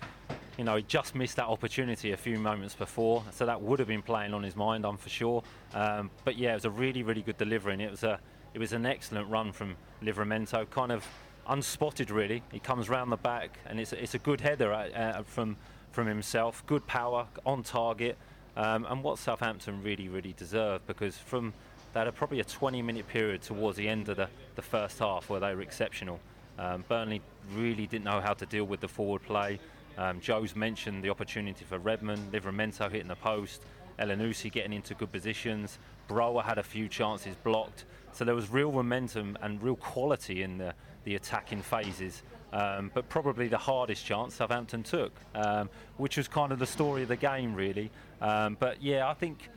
you 0.56 0.64
know, 0.64 0.76
he 0.76 0.82
just 0.82 1.14
missed 1.14 1.36
that 1.36 1.44
opportunity 1.44 2.12
a 2.12 2.16
few 2.16 2.38
moments 2.38 2.74
before, 2.74 3.22
so 3.32 3.44
that 3.44 3.60
would 3.60 3.78
have 3.78 3.88
been 3.88 4.00
playing 4.00 4.32
on 4.32 4.42
his 4.42 4.56
mind, 4.56 4.86
I'm 4.86 4.96
for 4.96 5.10
sure. 5.10 5.42
Um, 5.74 6.10
but 6.24 6.38
yeah, 6.38 6.52
it 6.52 6.54
was 6.54 6.64
a 6.64 6.70
really, 6.70 7.02
really 7.02 7.20
good 7.20 7.36
delivery, 7.36 7.74
and 7.74 7.82
it 7.82 7.90
was 7.90 8.02
a, 8.02 8.18
it 8.54 8.58
was 8.58 8.72
an 8.72 8.86
excellent 8.86 9.28
run 9.28 9.52
from 9.52 9.76
Livramento, 10.02 10.70
kind 10.70 10.90
of 10.90 11.06
unspotted 11.46 12.10
really. 12.10 12.42
He 12.50 12.60
comes 12.60 12.88
round 12.88 13.12
the 13.12 13.18
back, 13.18 13.58
and 13.66 13.78
it's, 13.78 13.92
it's 13.92 14.14
a 14.14 14.18
good 14.18 14.40
header 14.40 14.72
uh, 14.72 14.88
uh, 14.88 15.22
from 15.24 15.56
from 15.90 16.06
himself, 16.06 16.64
good 16.66 16.86
power 16.86 17.26
on 17.44 17.62
target, 17.62 18.16
um, 18.56 18.86
and 18.88 19.02
what 19.02 19.18
Southampton 19.18 19.82
really, 19.82 20.08
really 20.08 20.32
deserved 20.32 20.86
because 20.86 21.16
from 21.16 21.52
they 21.93 22.00
had 22.00 22.08
a, 22.08 22.12
probably 22.12 22.40
a 22.40 22.44
20 22.44 22.82
minute 22.82 23.08
period 23.08 23.43
towards 23.43 23.76
the 23.76 23.88
end 23.88 24.08
of 24.08 24.17
the, 24.17 24.29
the 24.55 24.62
first 24.62 24.99
half 24.99 25.29
where 25.31 25.40
they 25.40 25.55
were 25.55 25.62
exceptional. 25.62 26.20
Um, 26.58 26.85
Burnley 26.88 27.23
really 27.55 27.87
didn't 27.87 28.05
know 28.05 28.20
how 28.20 28.35
to 28.35 28.46
deal 28.46 28.64
with 28.64 28.81
the 28.81 28.88
forward 28.88 29.23
play. 29.23 29.61
Um, 29.96 30.20
Joe's 30.20 30.55
mentioned 30.55 31.02
the 31.02 31.11
opportunity 31.11 31.64
for 31.64 31.79
Redmond, 31.79 32.32
Livramento 32.32 32.90
hitting 32.90 33.08
the 33.08 33.17
post, 33.17 33.62
Elyounoussi 33.99 34.50
getting 34.50 34.73
into 34.73 34.94
good 34.94 35.11
positions. 35.11 35.79
Broja 36.08 36.44
had 36.44 36.58
a 36.58 36.62
few 36.62 36.88
chances 36.88 37.35
blocked. 37.43 37.85
So 38.12 38.25
there 38.25 38.35
was 38.35 38.50
real 38.50 38.73
momentum 38.73 39.37
and 39.43 39.62
real 39.62 39.76
quality 39.76 40.43
in 40.43 40.58
the, 40.58 40.75
the 41.05 41.17
attacking 41.17 41.62
phases. 41.62 42.23
Um, 42.52 42.90
but 42.94 43.08
probably 43.08 43.49
the 43.49 43.58
hardest 43.58 44.07
chance 44.07 44.37
Southampton 44.37 44.83
took, 44.83 45.12
um, 45.35 45.68
which 45.99 46.16
was 46.16 46.28
kind 46.28 46.50
of 46.50 46.59
the 46.59 46.66
story 46.66 47.02
of 47.02 47.09
the 47.09 47.16
game, 47.16 47.54
really. 47.54 47.90
Um, 48.23 48.57
but 48.59 48.83
yeah, 48.83 49.09
I 49.09 49.14
think 49.14 49.50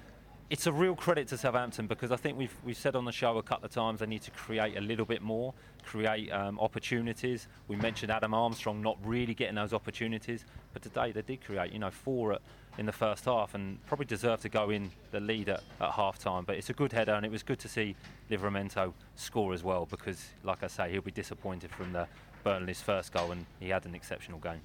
it's 0.51 0.67
a 0.67 0.71
real 0.71 0.95
credit 0.95 1.29
to 1.29 1.37
Southampton 1.37 1.87
because 1.87 2.11
I 2.11 2.17
think 2.17 2.37
we've 2.37 2.53
we've 2.65 2.75
said 2.75 2.97
on 2.97 3.05
the 3.05 3.11
show 3.13 3.37
a 3.37 3.43
couple 3.43 3.65
of 3.65 3.71
times 3.71 4.01
they 4.01 4.05
need 4.05 4.21
to 4.23 4.31
create 4.31 4.75
a 4.75 4.81
little 4.81 5.05
bit 5.05 5.21
more, 5.21 5.53
create 5.85 6.29
um, 6.29 6.59
opportunities. 6.59 7.47
We 7.69 7.77
mentioned 7.77 8.11
Adam 8.11 8.33
Armstrong 8.33 8.81
not 8.81 8.97
really 9.01 9.33
getting 9.33 9.55
those 9.55 9.71
opportunities, 9.71 10.43
but 10.73 10.81
today 10.81 11.13
they 11.13 11.21
did 11.21 11.41
create, 11.41 11.71
you 11.71 11.79
know, 11.79 11.89
four 11.89 12.33
at, 12.33 12.41
in 12.77 12.85
the 12.85 12.91
first 12.91 13.23
half 13.23 13.55
and 13.55 13.83
probably 13.85 14.05
deserve 14.05 14.41
to 14.41 14.49
go 14.49 14.71
in 14.71 14.91
the 15.11 15.21
lead 15.21 15.47
at, 15.47 15.63
at 15.79 15.91
half 15.91 16.19
time. 16.19 16.43
But 16.43 16.57
it's 16.57 16.69
a 16.69 16.73
good 16.73 16.91
header 16.91 17.13
and 17.13 17.25
it 17.25 17.31
was 17.31 17.43
good 17.43 17.59
to 17.59 17.69
see 17.69 17.95
Livramento 18.29 18.91
score 19.15 19.53
as 19.53 19.63
well 19.63 19.87
because, 19.89 20.31
like 20.43 20.63
I 20.63 20.67
say, 20.67 20.91
he'll 20.91 21.01
be 21.01 21.11
disappointed 21.11 21.71
from 21.71 21.93
the 21.93 22.07
Burnley's 22.43 22.81
first 22.81 23.13
goal 23.13 23.31
and 23.31 23.45
he 23.61 23.69
had 23.69 23.85
an 23.85 23.95
exceptional 23.95 24.39
game. 24.39 24.59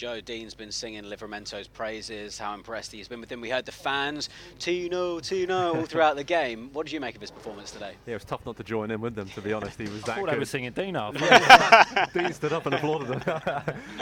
Joe 0.00 0.18
Dean's 0.18 0.54
been 0.54 0.72
singing 0.72 1.04
Livramento's 1.04 1.68
praises, 1.68 2.38
how 2.38 2.54
impressed 2.54 2.90
he's 2.90 3.06
been 3.06 3.20
with 3.20 3.30
him. 3.30 3.42
We 3.42 3.50
heard 3.50 3.66
the 3.66 3.72
fans, 3.72 4.30
Tino, 4.58 5.20
Tino, 5.20 5.76
all 5.76 5.84
throughout 5.84 6.16
the 6.16 6.24
game. 6.24 6.70
What 6.72 6.86
did 6.86 6.92
you 6.92 7.00
make 7.00 7.16
of 7.16 7.20
his 7.20 7.30
performance 7.30 7.70
today? 7.70 7.92
Yeah, 8.06 8.12
it 8.12 8.14
was 8.14 8.24
tough 8.24 8.46
not 8.46 8.56
to 8.56 8.64
join 8.64 8.90
in 8.90 9.02
with 9.02 9.14
them, 9.14 9.28
to 9.28 9.42
be 9.42 9.52
honest. 9.52 9.78
He 9.78 9.84
was 9.84 10.02
I 10.04 10.06
that 10.06 10.06
thought 10.06 10.24
good. 10.24 10.34
they 10.34 10.38
were 10.38 10.46
singing 10.46 10.72
Dino. 10.72 11.12
Dean 12.14 12.32
stood 12.32 12.54
up 12.54 12.64
and 12.64 12.76
applauded 12.76 13.08
him. 13.10 13.20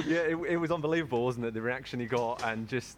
yeah, 0.06 0.18
it, 0.18 0.36
it, 0.48 0.56
was 0.56 0.70
unbelievable, 0.70 1.24
wasn't 1.24 1.46
it? 1.46 1.54
The 1.54 1.62
reaction 1.62 1.98
he 1.98 2.06
got, 2.06 2.44
and 2.44 2.68
just, 2.68 2.96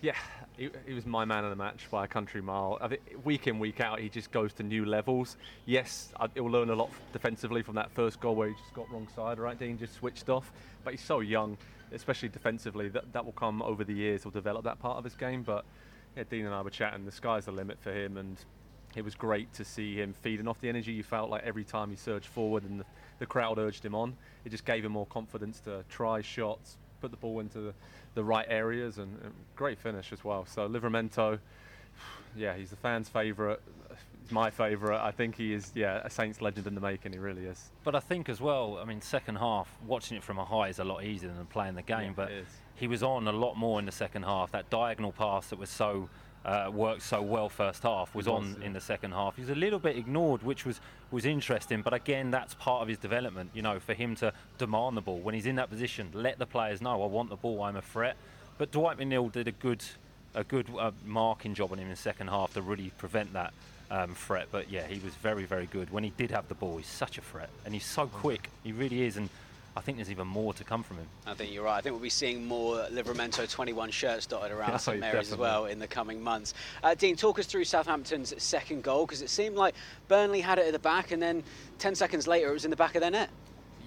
yeah, 0.00 0.14
he, 0.56 0.70
he, 0.86 0.94
was 0.94 1.04
my 1.04 1.26
man 1.26 1.44
of 1.44 1.50
the 1.50 1.56
match 1.56 1.88
by 1.90 2.06
a 2.06 2.08
country 2.08 2.40
mile. 2.40 2.78
I 2.80 2.88
think 2.88 3.02
week 3.22 3.48
in, 3.48 3.58
week 3.58 3.82
out, 3.82 4.00
he 4.00 4.08
just 4.08 4.30
goes 4.30 4.54
to 4.54 4.62
new 4.62 4.86
levels. 4.86 5.36
Yes, 5.66 6.08
he'll 6.32 6.50
learn 6.50 6.70
a 6.70 6.74
lot 6.74 6.88
defensively 7.12 7.60
from 7.60 7.74
that 7.74 7.90
first 7.90 8.18
goal 8.18 8.34
where 8.34 8.48
he 8.48 8.54
just 8.54 8.72
got 8.72 8.90
wrong 8.90 9.08
side, 9.14 9.38
right? 9.38 9.58
Dean 9.58 9.76
just 9.76 9.92
switched 9.92 10.30
off, 10.30 10.50
but 10.84 10.94
he's 10.94 11.04
so 11.04 11.20
young 11.20 11.58
especially 11.92 12.28
defensively, 12.28 12.88
that, 12.88 13.12
that 13.12 13.24
will 13.24 13.32
come 13.32 13.62
over 13.62 13.84
the 13.84 13.94
years. 13.94 14.22
He'll 14.22 14.32
develop 14.32 14.64
that 14.64 14.78
part 14.78 14.98
of 14.98 15.04
his 15.04 15.14
game. 15.14 15.42
But 15.42 15.64
yeah, 16.16 16.24
Dean 16.28 16.46
and 16.46 16.54
I 16.54 16.62
were 16.62 16.70
chatting. 16.70 17.04
The 17.04 17.12
sky's 17.12 17.46
the 17.46 17.52
limit 17.52 17.78
for 17.80 17.92
him, 17.92 18.16
and 18.16 18.36
it 18.96 19.04
was 19.04 19.14
great 19.14 19.52
to 19.54 19.64
see 19.64 19.94
him 19.94 20.12
feeding 20.12 20.48
off 20.48 20.60
the 20.60 20.68
energy. 20.68 20.92
You 20.92 21.02
felt 21.02 21.30
like 21.30 21.44
every 21.44 21.64
time 21.64 21.90
he 21.90 21.96
surged 21.96 22.26
forward 22.26 22.64
and 22.64 22.80
the, 22.80 22.84
the 23.18 23.26
crowd 23.26 23.58
urged 23.58 23.84
him 23.84 23.94
on, 23.94 24.16
it 24.44 24.50
just 24.50 24.64
gave 24.64 24.84
him 24.84 24.92
more 24.92 25.06
confidence 25.06 25.60
to 25.60 25.84
try 25.88 26.20
shots, 26.20 26.76
put 27.00 27.10
the 27.10 27.16
ball 27.16 27.40
into 27.40 27.60
the, 27.60 27.74
the 28.14 28.24
right 28.24 28.46
areas, 28.48 28.98
and, 28.98 29.18
and, 29.22 29.32
great 29.54 29.78
finish 29.78 30.12
as 30.12 30.24
well. 30.24 30.44
So 30.46 30.68
Livramento, 30.68 31.38
yeah, 32.36 32.56
he's 32.56 32.70
the 32.70 32.76
fans' 32.76 33.08
favourite. 33.08 33.60
My 34.32 34.50
favourite. 34.50 35.04
I 35.04 35.10
think 35.10 35.36
he 35.36 35.52
is, 35.52 35.72
yeah, 35.74 36.00
a 36.04 36.10
Saints 36.10 36.40
legend 36.40 36.66
in 36.66 36.74
the 36.74 36.80
making. 36.80 37.12
He 37.12 37.18
really 37.18 37.46
is. 37.46 37.70
But 37.84 37.94
I 37.94 38.00
think 38.00 38.28
as 38.28 38.40
well, 38.40 38.78
I 38.80 38.84
mean, 38.84 39.00
second 39.00 39.36
half, 39.36 39.68
watching 39.86 40.16
it 40.16 40.22
from 40.22 40.38
a 40.38 40.44
high 40.44 40.68
is 40.68 40.78
a 40.78 40.84
lot 40.84 41.04
easier 41.04 41.32
than 41.32 41.46
playing 41.46 41.74
the 41.74 41.82
game. 41.82 42.14
Yeah, 42.18 42.24
but 42.24 42.30
he 42.74 42.86
was 42.86 43.02
on 43.02 43.28
a 43.28 43.32
lot 43.32 43.56
more 43.56 43.78
in 43.78 43.86
the 43.86 43.92
second 43.92 44.24
half. 44.24 44.52
That 44.52 44.70
diagonal 44.70 45.12
pass 45.12 45.48
that 45.50 45.58
was 45.58 45.70
so 45.70 46.08
uh, 46.44 46.70
worked 46.72 47.02
so 47.02 47.20
well 47.20 47.48
first 47.48 47.82
half 47.82 48.14
was, 48.14 48.26
was 48.26 48.34
on 48.34 48.56
yeah. 48.58 48.66
in 48.66 48.72
the 48.72 48.80
second 48.80 49.12
half. 49.12 49.36
He 49.36 49.42
was 49.42 49.50
a 49.50 49.54
little 49.54 49.78
bit 49.78 49.96
ignored, 49.96 50.42
which 50.42 50.64
was 50.64 50.80
was 51.10 51.26
interesting. 51.26 51.82
But 51.82 51.92
again, 51.92 52.30
that's 52.30 52.54
part 52.54 52.82
of 52.82 52.88
his 52.88 52.98
development. 52.98 53.50
You 53.54 53.62
know, 53.62 53.78
for 53.78 53.94
him 53.94 54.14
to 54.16 54.32
demand 54.58 54.96
the 54.96 55.02
ball 55.02 55.18
when 55.18 55.34
he's 55.34 55.46
in 55.46 55.56
that 55.56 55.70
position, 55.70 56.10
let 56.14 56.38
the 56.38 56.46
players 56.46 56.80
know 56.80 57.02
I 57.02 57.06
want 57.06 57.30
the 57.30 57.36
ball, 57.36 57.62
I'm 57.62 57.76
a 57.76 57.82
threat. 57.82 58.16
But 58.58 58.72
Dwight 58.72 58.98
McNeil 58.98 59.30
did 59.30 59.48
a 59.48 59.52
good 59.52 59.84
a 60.34 60.44
good 60.44 60.68
uh, 60.78 60.92
marking 61.04 61.54
job 61.54 61.72
on 61.72 61.78
him 61.78 61.84
in 61.84 61.90
the 61.90 61.96
second 61.96 62.28
half 62.28 62.54
to 62.54 62.62
really 62.62 62.92
prevent 62.98 63.32
that 63.32 63.52
um, 63.90 64.14
threat. 64.14 64.48
But 64.50 64.70
yeah, 64.70 64.86
he 64.86 65.00
was 65.00 65.14
very 65.16 65.44
very 65.44 65.66
good 65.66 65.90
when 65.90 66.04
he 66.04 66.10
did 66.16 66.30
have 66.30 66.48
the 66.48 66.54
ball. 66.54 66.76
He's 66.76 66.86
such 66.86 67.18
a 67.18 67.22
threat, 67.22 67.50
and 67.64 67.74
he's 67.74 67.86
so 67.86 68.06
quick. 68.06 68.50
He 68.62 68.72
really 68.72 69.02
is, 69.02 69.16
and 69.16 69.28
I 69.76 69.80
think 69.80 69.98
there's 69.98 70.10
even 70.10 70.26
more 70.26 70.52
to 70.54 70.64
come 70.64 70.82
from 70.82 70.98
him. 70.98 71.06
I 71.26 71.34
think 71.34 71.52
you're 71.52 71.64
right. 71.64 71.78
I 71.78 71.80
think 71.80 71.94
we'll 71.94 72.02
be 72.02 72.10
seeing 72.10 72.44
more 72.44 72.86
Livramento 72.90 73.48
21 73.48 73.90
shirts 73.90 74.26
dotted 74.26 74.52
around 74.52 74.78
St 74.80 74.98
Mary's 74.98 75.32
as 75.32 75.38
well 75.38 75.66
in 75.66 75.78
the 75.78 75.86
coming 75.86 76.20
months. 76.20 76.54
Uh, 76.82 76.94
Dean, 76.94 77.14
talk 77.14 77.38
us 77.38 77.46
through 77.46 77.64
Southampton's 77.64 78.34
second 78.42 78.82
goal 78.82 79.06
because 79.06 79.22
it 79.22 79.30
seemed 79.30 79.56
like 79.56 79.74
Burnley 80.08 80.40
had 80.40 80.58
it 80.58 80.66
at 80.66 80.72
the 80.72 80.80
back 80.80 81.12
and 81.12 81.22
then 81.22 81.44
10 81.78 81.94
seconds 81.94 82.26
later 82.26 82.50
it 82.50 82.52
was 82.52 82.64
in 82.64 82.70
the 82.70 82.76
back 82.76 82.96
of 82.96 83.00
their 83.00 83.12
net. 83.12 83.30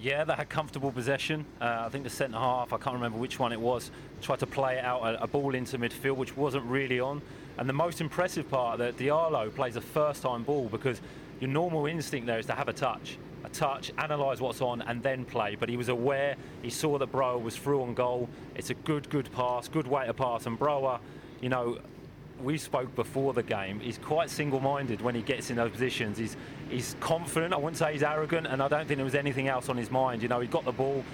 Yeah, 0.00 0.24
they 0.24 0.34
had 0.34 0.48
comfortable 0.48 0.90
possession. 0.90 1.44
Uh, 1.60 1.84
I 1.86 1.88
think 1.90 2.04
the 2.04 2.10
centre 2.10 2.38
half, 2.38 2.72
I 2.72 2.78
can't 2.78 2.94
remember 2.94 3.18
which 3.18 3.38
one 3.38 3.52
it 3.52 3.60
was, 3.60 3.90
tried 4.20 4.40
to 4.40 4.46
play 4.46 4.78
it 4.78 4.84
out 4.84 5.02
a, 5.02 5.22
a 5.22 5.26
ball 5.26 5.54
into 5.54 5.78
midfield, 5.78 6.16
which 6.16 6.36
wasn't 6.36 6.64
really 6.64 6.98
on. 6.98 7.22
And 7.58 7.68
the 7.68 7.74
most 7.74 8.00
impressive 8.00 8.50
part 8.50 8.78
that 8.78 8.96
Diallo 8.96 9.54
plays 9.54 9.76
a 9.76 9.80
first 9.80 10.22
time 10.22 10.42
ball 10.42 10.68
because 10.68 11.00
your 11.40 11.50
normal 11.50 11.86
instinct 11.86 12.26
there 12.26 12.38
is 12.38 12.46
to 12.46 12.52
have 12.52 12.68
a 12.68 12.72
touch 12.72 13.18
a 13.44 13.48
touch, 13.50 13.92
analyse 13.98 14.40
what's 14.40 14.60
on, 14.60 14.82
and 14.82 15.02
then 15.02 15.24
play. 15.24 15.54
But 15.54 15.68
he 15.68 15.76
was 15.76 15.88
aware, 15.88 16.36
he 16.62 16.70
saw 16.70 16.98
that 16.98 17.12
Broja 17.12 17.40
was 17.40 17.56
through 17.56 17.82
on 17.82 17.94
goal. 17.94 18.28
It's 18.56 18.70
a 18.70 18.74
good, 18.74 19.08
good 19.10 19.30
pass, 19.32 19.68
good 19.68 19.86
way 19.86 20.06
to 20.06 20.14
pass. 20.14 20.46
And 20.46 20.58
Broja, 20.58 20.98
you 21.40 21.50
know, 21.50 21.78
we 22.42 22.58
spoke 22.58 22.94
before 22.96 23.32
the 23.32 23.42
game. 23.42 23.80
He's 23.80 23.98
quite 23.98 24.30
single-minded 24.30 25.00
when 25.00 25.14
he 25.14 25.22
gets 25.22 25.50
in 25.50 25.56
those 25.56 25.70
positions. 25.70 26.18
He's 26.18 26.36
he's 26.68 26.96
confident. 27.00 27.54
I 27.54 27.58
wouldn't 27.58 27.76
say 27.76 27.92
he's 27.92 28.02
arrogant, 28.02 28.46
and 28.46 28.62
I 28.62 28.68
don't 28.68 28.88
think 28.88 28.98
there 28.98 29.04
was 29.04 29.14
anything 29.14 29.48
else 29.48 29.68
on 29.68 29.76
his 29.76 29.90
mind. 29.90 30.22
You 30.22 30.28
know, 30.28 30.40
he 30.40 30.48
got 30.48 30.64
the 30.64 30.72
ball. 30.72 31.04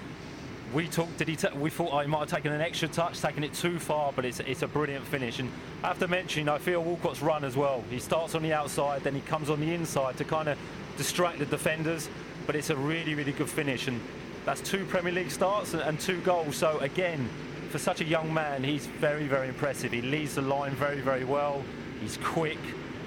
We 0.73 0.87
talked. 0.87 1.19
Did 1.19 1.29
he? 1.29 1.37
T- 1.37 1.49
we 1.57 1.69
thought 1.69 1.91
oh, 1.93 1.99
he 1.99 2.07
might 2.07 2.21
have 2.21 2.31
taken 2.31 2.53
an 2.53 2.61
extra 2.61 2.87
touch, 2.87 3.21
taken 3.21 3.43
it 3.43 3.53
too 3.55 3.79
far, 3.81 4.13
but 4.13 4.25
it's 4.25 4.39
it's 4.41 4.63
a 4.63 4.69
brilliant 4.69 5.05
finish. 5.05 5.41
And 5.41 5.51
I 5.83 5.89
have 5.89 5.99
to 5.99 6.07
mention, 6.09 6.47
know, 6.47 6.59
Theo 6.59 6.81
Walcott's 6.81 7.23
run 7.23 7.45
as 7.45 7.57
well. 7.57 7.83
He 7.91 7.99
starts 7.99 8.35
on 8.37 8.43
the 8.43 8.53
outside, 8.53 9.03
then 9.03 9.15
he 9.15 9.21
comes 9.23 9.51
on 9.51 9.61
the 9.61 9.75
inside 9.75 10.17
to 10.19 10.25
kind 10.25 10.49
of 10.49 10.57
distract 10.97 11.41
the 11.41 11.47
defenders, 11.47 12.09
but 12.47 12.55
it's 12.55 12.71
a 12.71 12.77
really, 12.77 13.15
really 13.15 13.33
good 13.33 13.49
finish. 13.49 13.89
And 13.89 14.01
that's 14.45 14.61
two 14.61 14.85
Premier 14.85 15.13
League 15.13 15.31
starts 15.31 15.75
and, 15.75 15.83
and 15.83 15.99
two 15.99 16.21
goals. 16.21 16.57
So 16.57 16.79
again, 16.79 17.29
for 17.71 17.79
such 17.79 18.01
a 18.01 18.05
young 18.05 18.33
man, 18.33 18.63
he's 18.63 18.87
very, 18.87 19.27
very 19.27 19.49
impressive. 19.49 19.91
He 19.91 20.03
leads 20.03 20.37
the 20.37 20.43
line 20.43 20.73
very, 20.73 21.01
very 21.01 21.25
well. 21.25 21.65
He's 22.01 22.17
quick. 22.19 22.59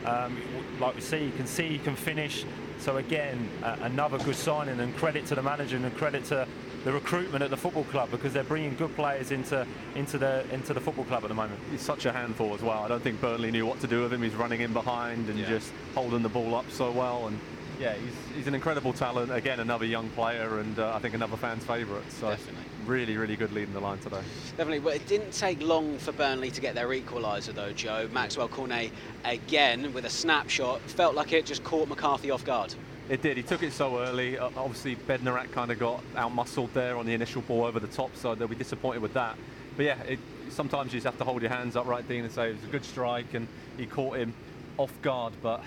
Um, 0.05 0.41
like 0.81 0.95
we 0.95 1.01
see, 1.01 1.23
you 1.23 1.31
can 1.31 1.47
see 1.47 1.69
he 1.69 1.79
can 1.79 1.95
finish. 1.95 2.45
So 2.79 2.97
again, 2.97 3.47
uh, 3.63 3.77
another 3.83 4.17
good 4.17 4.35
signing 4.35 4.81
and 4.81 4.93
credit 4.97 5.25
to 5.27 5.35
the 5.35 5.41
manager 5.41 5.77
and 5.77 5.95
credit 5.95 6.25
to 6.25 6.45
the 6.83 6.91
recruitment 6.91 7.43
at 7.43 7.49
the 7.49 7.57
football 7.57 7.85
club 7.85 8.11
because 8.11 8.33
they're 8.33 8.43
bringing 8.43 8.75
good 8.75 8.95
players 8.95 9.31
into 9.31 9.65
into 9.95 10.17
the 10.17 10.45
into 10.51 10.73
the 10.73 10.81
football 10.81 11.05
club 11.05 11.23
at 11.23 11.29
the 11.29 11.35
moment. 11.35 11.59
He's 11.71 11.81
such 11.81 12.05
a 12.05 12.11
handful 12.11 12.53
as 12.53 12.61
well. 12.61 12.83
I 12.83 12.87
don't 12.87 13.01
think 13.01 13.21
Burnley 13.21 13.51
knew 13.51 13.65
what 13.65 13.79
to 13.81 13.87
do 13.87 14.01
with 14.01 14.13
him. 14.13 14.21
He's 14.21 14.35
running 14.35 14.61
in 14.61 14.73
behind 14.73 15.29
and 15.29 15.39
yeah. 15.39 15.47
just 15.47 15.71
holding 15.95 16.23
the 16.23 16.29
ball 16.29 16.55
up 16.55 16.69
so 16.69 16.91
well 16.91 17.27
and 17.27 17.39
yeah, 17.79 17.95
he's, 17.95 18.35
he's 18.35 18.47
an 18.47 18.55
incredible 18.55 18.93
talent. 18.93 19.31
Again, 19.31 19.59
another 19.59 19.85
young 19.85 20.09
player, 20.09 20.59
and 20.59 20.77
uh, 20.77 20.93
I 20.93 20.99
think 20.99 21.15
another 21.15 21.37
fan's 21.37 21.63
favourite. 21.65 22.09
So 22.11 22.29
Definitely. 22.29 22.63
really, 22.85 23.17
really 23.17 23.35
good 23.35 23.51
leading 23.51 23.73
the 23.73 23.79
line 23.79 23.97
today. 23.99 24.21
Definitely. 24.57 24.79
Well, 24.79 24.93
it 24.93 25.05
didn't 25.07 25.31
take 25.31 25.61
long 25.61 25.97
for 25.97 26.11
Burnley 26.11 26.51
to 26.51 26.61
get 26.61 26.75
their 26.75 26.87
equaliser, 26.89 27.53
though, 27.53 27.73
Joe. 27.73 28.07
Maxwel 28.13 28.49
Cornet 28.49 28.91
again 29.25 29.93
with 29.93 30.05
a 30.05 30.09
snapshot. 30.09 30.81
Felt 30.81 31.15
like 31.15 31.33
it 31.33 31.45
just 31.45 31.63
caught 31.63 31.89
McCarthy 31.89 32.31
off 32.31 32.45
guard. 32.45 32.73
It 33.09 33.21
did. 33.21 33.35
He 33.35 33.43
took 33.43 33.63
it 33.63 33.73
so 33.73 33.99
early. 33.99 34.37
Uh, 34.37 34.49
obviously, 34.55 34.95
Bednarek 34.95 35.51
kind 35.51 35.71
of 35.71 35.79
got 35.79 36.01
out-muscled 36.15 36.73
there 36.73 36.95
on 36.95 37.05
the 37.05 37.13
initial 37.13 37.41
ball 37.41 37.65
over 37.65 37.79
the 37.79 37.87
top, 37.87 38.15
so 38.15 38.33
they'll 38.33 38.47
be 38.47 38.55
disappointed 38.55 39.01
with 39.01 39.13
that. 39.13 39.37
But 39.75 39.85
yeah, 39.85 40.01
it, 40.03 40.19
sometimes 40.49 40.93
you 40.93 40.99
just 40.99 41.05
have 41.05 41.17
to 41.17 41.25
hold 41.25 41.41
your 41.41 41.51
hands 41.51 41.75
up, 41.75 41.85
right, 41.85 42.07
Dean, 42.07 42.23
and 42.23 42.31
say 42.31 42.51
it 42.51 42.55
was 42.55 42.63
a 42.63 42.71
good 42.71 42.85
strike, 42.85 43.33
and 43.33 43.47
he 43.75 43.85
caught 43.85 44.17
him 44.17 44.33
off 44.77 44.93
guard. 45.01 45.33
But 45.41 45.61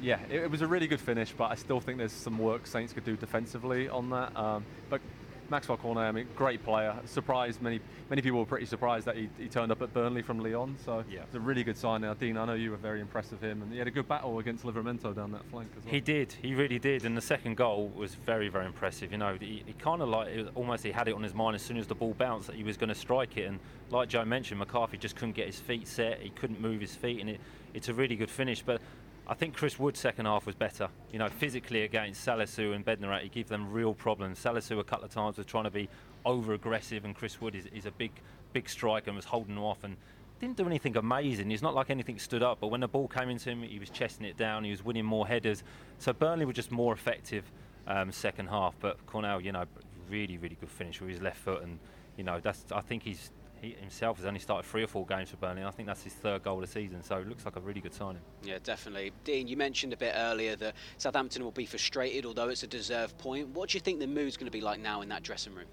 yeah, 0.00 0.20
it, 0.30 0.40
it, 0.40 0.50
was 0.50 0.62
a 0.62 0.66
really 0.66 0.86
good 0.86 1.00
finish, 1.00 1.34
but 1.36 1.50
I 1.50 1.54
still 1.54 1.80
think 1.80 1.98
there's 1.98 2.12
some 2.12 2.38
work 2.38 2.66
Saints 2.66 2.94
could 2.94 3.04
do 3.04 3.16
defensively 3.16 3.88
on 3.90 4.08
that. 4.10 4.34
Um, 4.34 4.64
but 4.88 5.02
Maxwel 5.50 5.78
Cornet, 5.78 6.04
I 6.04 6.12
mean, 6.12 6.26
great 6.36 6.64
player. 6.64 6.94
Surprised 7.04 7.60
many 7.62 7.80
many 8.10 8.22
people 8.22 8.38
were 8.38 8.46
pretty 8.46 8.66
surprised 8.66 9.06
that 9.06 9.16
he, 9.16 9.28
he 9.38 9.48
turned 9.48 9.72
up 9.72 9.82
at 9.82 9.92
Burnley 9.92 10.22
from 10.22 10.38
Lyon. 10.40 10.76
So 10.84 11.04
yeah. 11.10 11.20
it's 11.22 11.34
a 11.34 11.40
really 11.40 11.64
good 11.64 11.76
sign 11.76 12.02
now. 12.02 12.14
Dean, 12.14 12.36
I 12.36 12.44
know 12.44 12.54
you 12.54 12.70
were 12.70 12.76
very 12.76 13.00
impressed 13.00 13.30
with 13.30 13.40
him, 13.40 13.62
and 13.62 13.72
he 13.72 13.78
had 13.78 13.86
a 13.86 13.90
good 13.90 14.08
battle 14.08 14.38
against 14.38 14.64
Livramento 14.64 15.14
down 15.14 15.32
that 15.32 15.44
flank 15.50 15.68
as 15.76 15.84
well. 15.84 15.92
He 15.92 16.00
did, 16.00 16.32
he 16.32 16.54
really 16.54 16.78
did, 16.78 17.04
and 17.04 17.16
the 17.16 17.22
second 17.22 17.56
goal 17.56 17.88
was 17.94 18.14
very 18.14 18.48
very 18.48 18.66
impressive. 18.66 19.12
You 19.12 19.18
know, 19.18 19.36
he, 19.38 19.62
he 19.66 19.72
kind 19.74 20.02
of 20.02 20.08
like 20.08 20.28
almost 20.54 20.84
he 20.84 20.92
had 20.92 21.08
it 21.08 21.14
on 21.14 21.22
his 21.22 21.34
mind 21.34 21.54
as 21.54 21.62
soon 21.62 21.76
as 21.76 21.86
the 21.86 21.94
ball 21.94 22.14
bounced 22.14 22.46
that 22.48 22.56
he 22.56 22.64
was 22.64 22.76
going 22.76 22.88
to 22.88 22.94
strike 22.94 23.36
it, 23.36 23.46
and 23.46 23.58
like 23.90 24.08
Joe 24.08 24.24
mentioned, 24.24 24.58
McCarthy 24.58 24.96
just 24.96 25.16
couldn't 25.16 25.34
get 25.34 25.46
his 25.46 25.60
feet 25.60 25.86
set. 25.86 26.20
He 26.20 26.30
couldn't 26.30 26.60
move 26.60 26.80
his 26.80 26.94
feet, 26.94 27.20
and 27.20 27.30
it, 27.30 27.40
it's 27.74 27.88
a 27.88 27.94
really 27.94 28.16
good 28.16 28.30
finish. 28.30 28.62
But 28.62 28.80
I 29.26 29.32
think 29.34 29.54
Chris 29.54 29.78
Wood's 29.78 30.00
second 30.00 30.26
half 30.26 30.44
was 30.44 30.54
better. 30.54 30.88
You 31.10 31.18
know, 31.18 31.28
physically 31.28 31.82
against 31.82 32.26
Salisu 32.26 32.74
and 32.74 32.84
Bednarek, 32.84 33.22
he 33.22 33.28
gave 33.30 33.48
them 33.48 33.72
real 33.72 33.94
problems. 33.94 34.38
Salisu 34.38 34.78
a 34.78 34.84
couple 34.84 35.06
of 35.06 35.12
times 35.12 35.38
was 35.38 35.46
trying 35.46 35.64
to 35.64 35.70
be 35.70 35.88
over 36.26 36.52
aggressive, 36.52 37.04
and 37.06 37.14
Chris 37.14 37.40
Wood 37.40 37.54
is, 37.54 37.66
is 37.74 37.86
a 37.86 37.90
big, 37.90 38.12
big 38.52 38.68
striker 38.68 39.08
and 39.08 39.16
was 39.16 39.24
holding 39.24 39.54
them 39.54 39.64
off 39.64 39.82
and 39.82 39.96
didn't 40.40 40.58
do 40.58 40.66
anything 40.66 40.96
amazing. 40.98 41.48
He's 41.48 41.62
not 41.62 41.74
like 41.74 41.88
anything 41.88 42.18
stood 42.18 42.42
up, 42.42 42.58
but 42.60 42.68
when 42.68 42.80
the 42.80 42.88
ball 42.88 43.08
came 43.08 43.30
into 43.30 43.50
him, 43.50 43.62
he 43.62 43.78
was 43.78 43.88
chesting 43.88 44.26
it 44.26 44.36
down. 44.36 44.62
He 44.62 44.70
was 44.70 44.84
winning 44.84 45.06
more 45.06 45.26
headers. 45.26 45.62
So 45.98 46.12
Burnley 46.12 46.44
were 46.44 46.52
just 46.52 46.70
more 46.70 46.92
effective 46.92 47.50
um, 47.86 48.12
second 48.12 48.48
half. 48.48 48.74
But 48.78 49.04
Cornet, 49.06 49.42
you 49.42 49.52
know, 49.52 49.64
really, 50.10 50.36
really 50.36 50.56
good 50.60 50.70
finish 50.70 51.00
with 51.00 51.10
his 51.10 51.22
left 51.22 51.38
foot, 51.38 51.62
and 51.62 51.78
you 52.16 52.24
know, 52.24 52.40
that's 52.40 52.64
I 52.72 52.80
think 52.82 53.02
he's 53.02 53.30
he 53.64 53.76
himself 53.80 54.16
has 54.18 54.26
only 54.26 54.40
started 54.40 54.68
three 54.68 54.82
or 54.82 54.86
four 54.86 55.06
games 55.06 55.30
for 55.30 55.36
Burnley. 55.36 55.64
I 55.64 55.70
think 55.70 55.88
that's 55.88 56.02
his 56.02 56.12
third 56.12 56.42
goal 56.42 56.56
of 56.56 56.60
the 56.62 56.66
season, 56.66 57.02
so 57.02 57.16
it 57.16 57.28
looks 57.28 57.44
like 57.44 57.56
a 57.56 57.60
really 57.60 57.80
good 57.80 57.94
signing. 57.94 58.22
Yeah, 58.42 58.58
definitely. 58.62 59.12
Dean, 59.24 59.48
you 59.48 59.56
mentioned 59.56 59.92
a 59.92 59.96
bit 59.96 60.14
earlier 60.16 60.56
that 60.56 60.74
Southampton 60.98 61.42
will 61.42 61.50
be 61.50 61.66
frustrated, 61.66 62.26
although 62.26 62.48
it's 62.48 62.62
a 62.62 62.66
deserved 62.66 63.16
point. 63.18 63.48
What 63.48 63.70
do 63.70 63.76
you 63.76 63.80
think 63.80 64.00
the 64.00 64.06
mood's 64.06 64.36
going 64.36 64.46
to 64.46 64.52
be 64.52 64.60
like 64.60 64.80
now 64.80 65.02
in 65.02 65.08
that 65.08 65.22
dressing 65.22 65.54
room? 65.54 65.66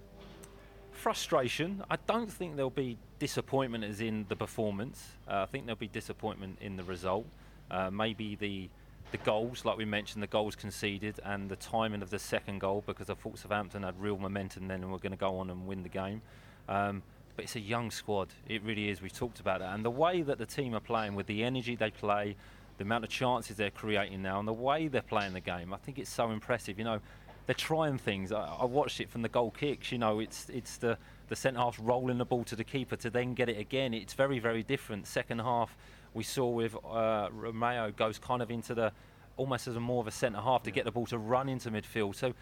Frustration. 0.92 1.84
I 1.90 1.98
don't 2.08 2.32
think 2.32 2.56
there'll 2.56 2.70
be 2.70 2.98
disappointment 3.20 3.84
as 3.84 4.02
in 4.02 4.26
the 4.30 4.36
performance. 4.36 5.04
Uh, 5.28 5.42
I 5.42 5.46
think 5.46 5.66
there'll 5.66 5.78
be 5.78 5.88
disappointment 5.88 6.58
in 6.62 6.76
the 6.76 6.84
result. 6.84 7.26
Uh, 7.70 7.90
maybe 7.90 8.36
the 8.36 8.70
the 9.12 9.18
goals, 9.18 9.66
like 9.66 9.78
we 9.78 9.84
mentioned, 9.84 10.24
the 10.24 10.28
goals 10.28 10.56
conceded 10.56 11.20
and 11.26 11.50
the 11.50 11.58
timing 11.58 12.02
of 12.02 12.10
the 12.10 12.20
second 12.20 12.60
goal 12.60 12.82
because 12.86 13.10
I 13.10 13.14
thought 13.14 13.40
Southampton 13.40 13.84
had 13.84 14.00
real 14.00 14.18
momentum 14.18 14.70
then 14.70 14.84
and 14.84 14.92
were 14.92 15.00
going 15.00 15.12
to 15.12 15.18
go 15.18 15.38
on 15.38 15.50
and 15.50 15.68
win 15.68 15.84
the 15.84 15.90
game. 15.90 16.22
Um, 16.70 17.04
but 17.36 17.46
it's 17.46 17.56
a 17.56 17.60
young 17.60 17.92
squad. 17.92 18.30
It 18.48 18.64
really 18.64 18.90
is. 18.90 19.02
We've 19.02 19.14
talked 19.14 19.40
about 19.40 19.60
that. 19.60 19.74
And 19.74 19.84
the 19.86 19.92
way 19.92 20.22
that 20.22 20.38
the 20.38 20.46
team 20.46 20.74
are 20.76 20.82
playing, 20.82 21.16
with 21.16 21.28
the 21.28 21.44
energy 21.44 21.76
they 21.76 21.92
play, 21.92 22.36
the 22.78 22.84
amount 22.84 23.04
of 23.04 23.10
chances 23.10 23.58
they're 23.58 23.70
creating 23.70 24.22
now, 24.22 24.40
and 24.40 24.48
the 24.48 24.54
way 24.54 24.88
they're 24.88 25.02
playing 25.02 25.34
the 25.34 25.40
game, 25.40 25.74
I 25.74 25.78
think 25.78 26.00
it's 26.00 26.10
so 26.10 26.32
impressive. 26.32 26.78
You 26.78 26.86
know, 26.86 27.00
they're 27.46 27.56
trying 27.56 27.98
things. 27.98 28.32
I, 28.32 28.44
I 28.62 28.66
watched 28.66 29.00
it 29.00 29.10
from 29.10 29.22
the 29.22 29.30
goal 29.30 29.52
kicks. 29.52 29.92
You 29.92 29.98
know, 29.98 30.20
it's 30.20 30.50
it's 30.50 30.78
the 30.78 30.98
the 31.30 31.36
centre 31.36 31.60
half 31.60 31.80
rolling 31.82 32.18
the 32.18 32.26
ball 32.26 32.44
to 32.46 32.56
the 32.56 32.64
keeper 32.64 32.96
to 32.98 33.10
then 33.10 33.34
get 33.34 33.50
it 33.50 33.58
again. 33.58 33.94
It's 33.94 34.14
very 34.14 34.40
very 34.40 34.64
different. 34.64 35.08
Second 35.08 35.40
half, 35.40 35.76
we 36.14 36.24
saw 36.24 36.48
with 36.50 36.76
uh, 36.76 37.30
Romeu 37.30 37.96
goes 37.96 38.20
kind 38.20 38.42
of 38.42 38.52
into 38.52 38.74
the 38.74 38.92
almost 39.38 39.68
as 39.68 39.76
a 39.76 39.80
more 39.80 40.02
of 40.02 40.08
a 40.08 40.12
centre 40.12 40.40
half 40.40 40.64
to 40.64 40.70
yeah. 40.70 40.76
get 40.76 40.86
the 40.86 40.92
ball 40.92 41.06
to 41.08 41.18
run 41.18 41.50
into 41.50 41.72
midfield. 41.72 42.16
So 42.16 42.34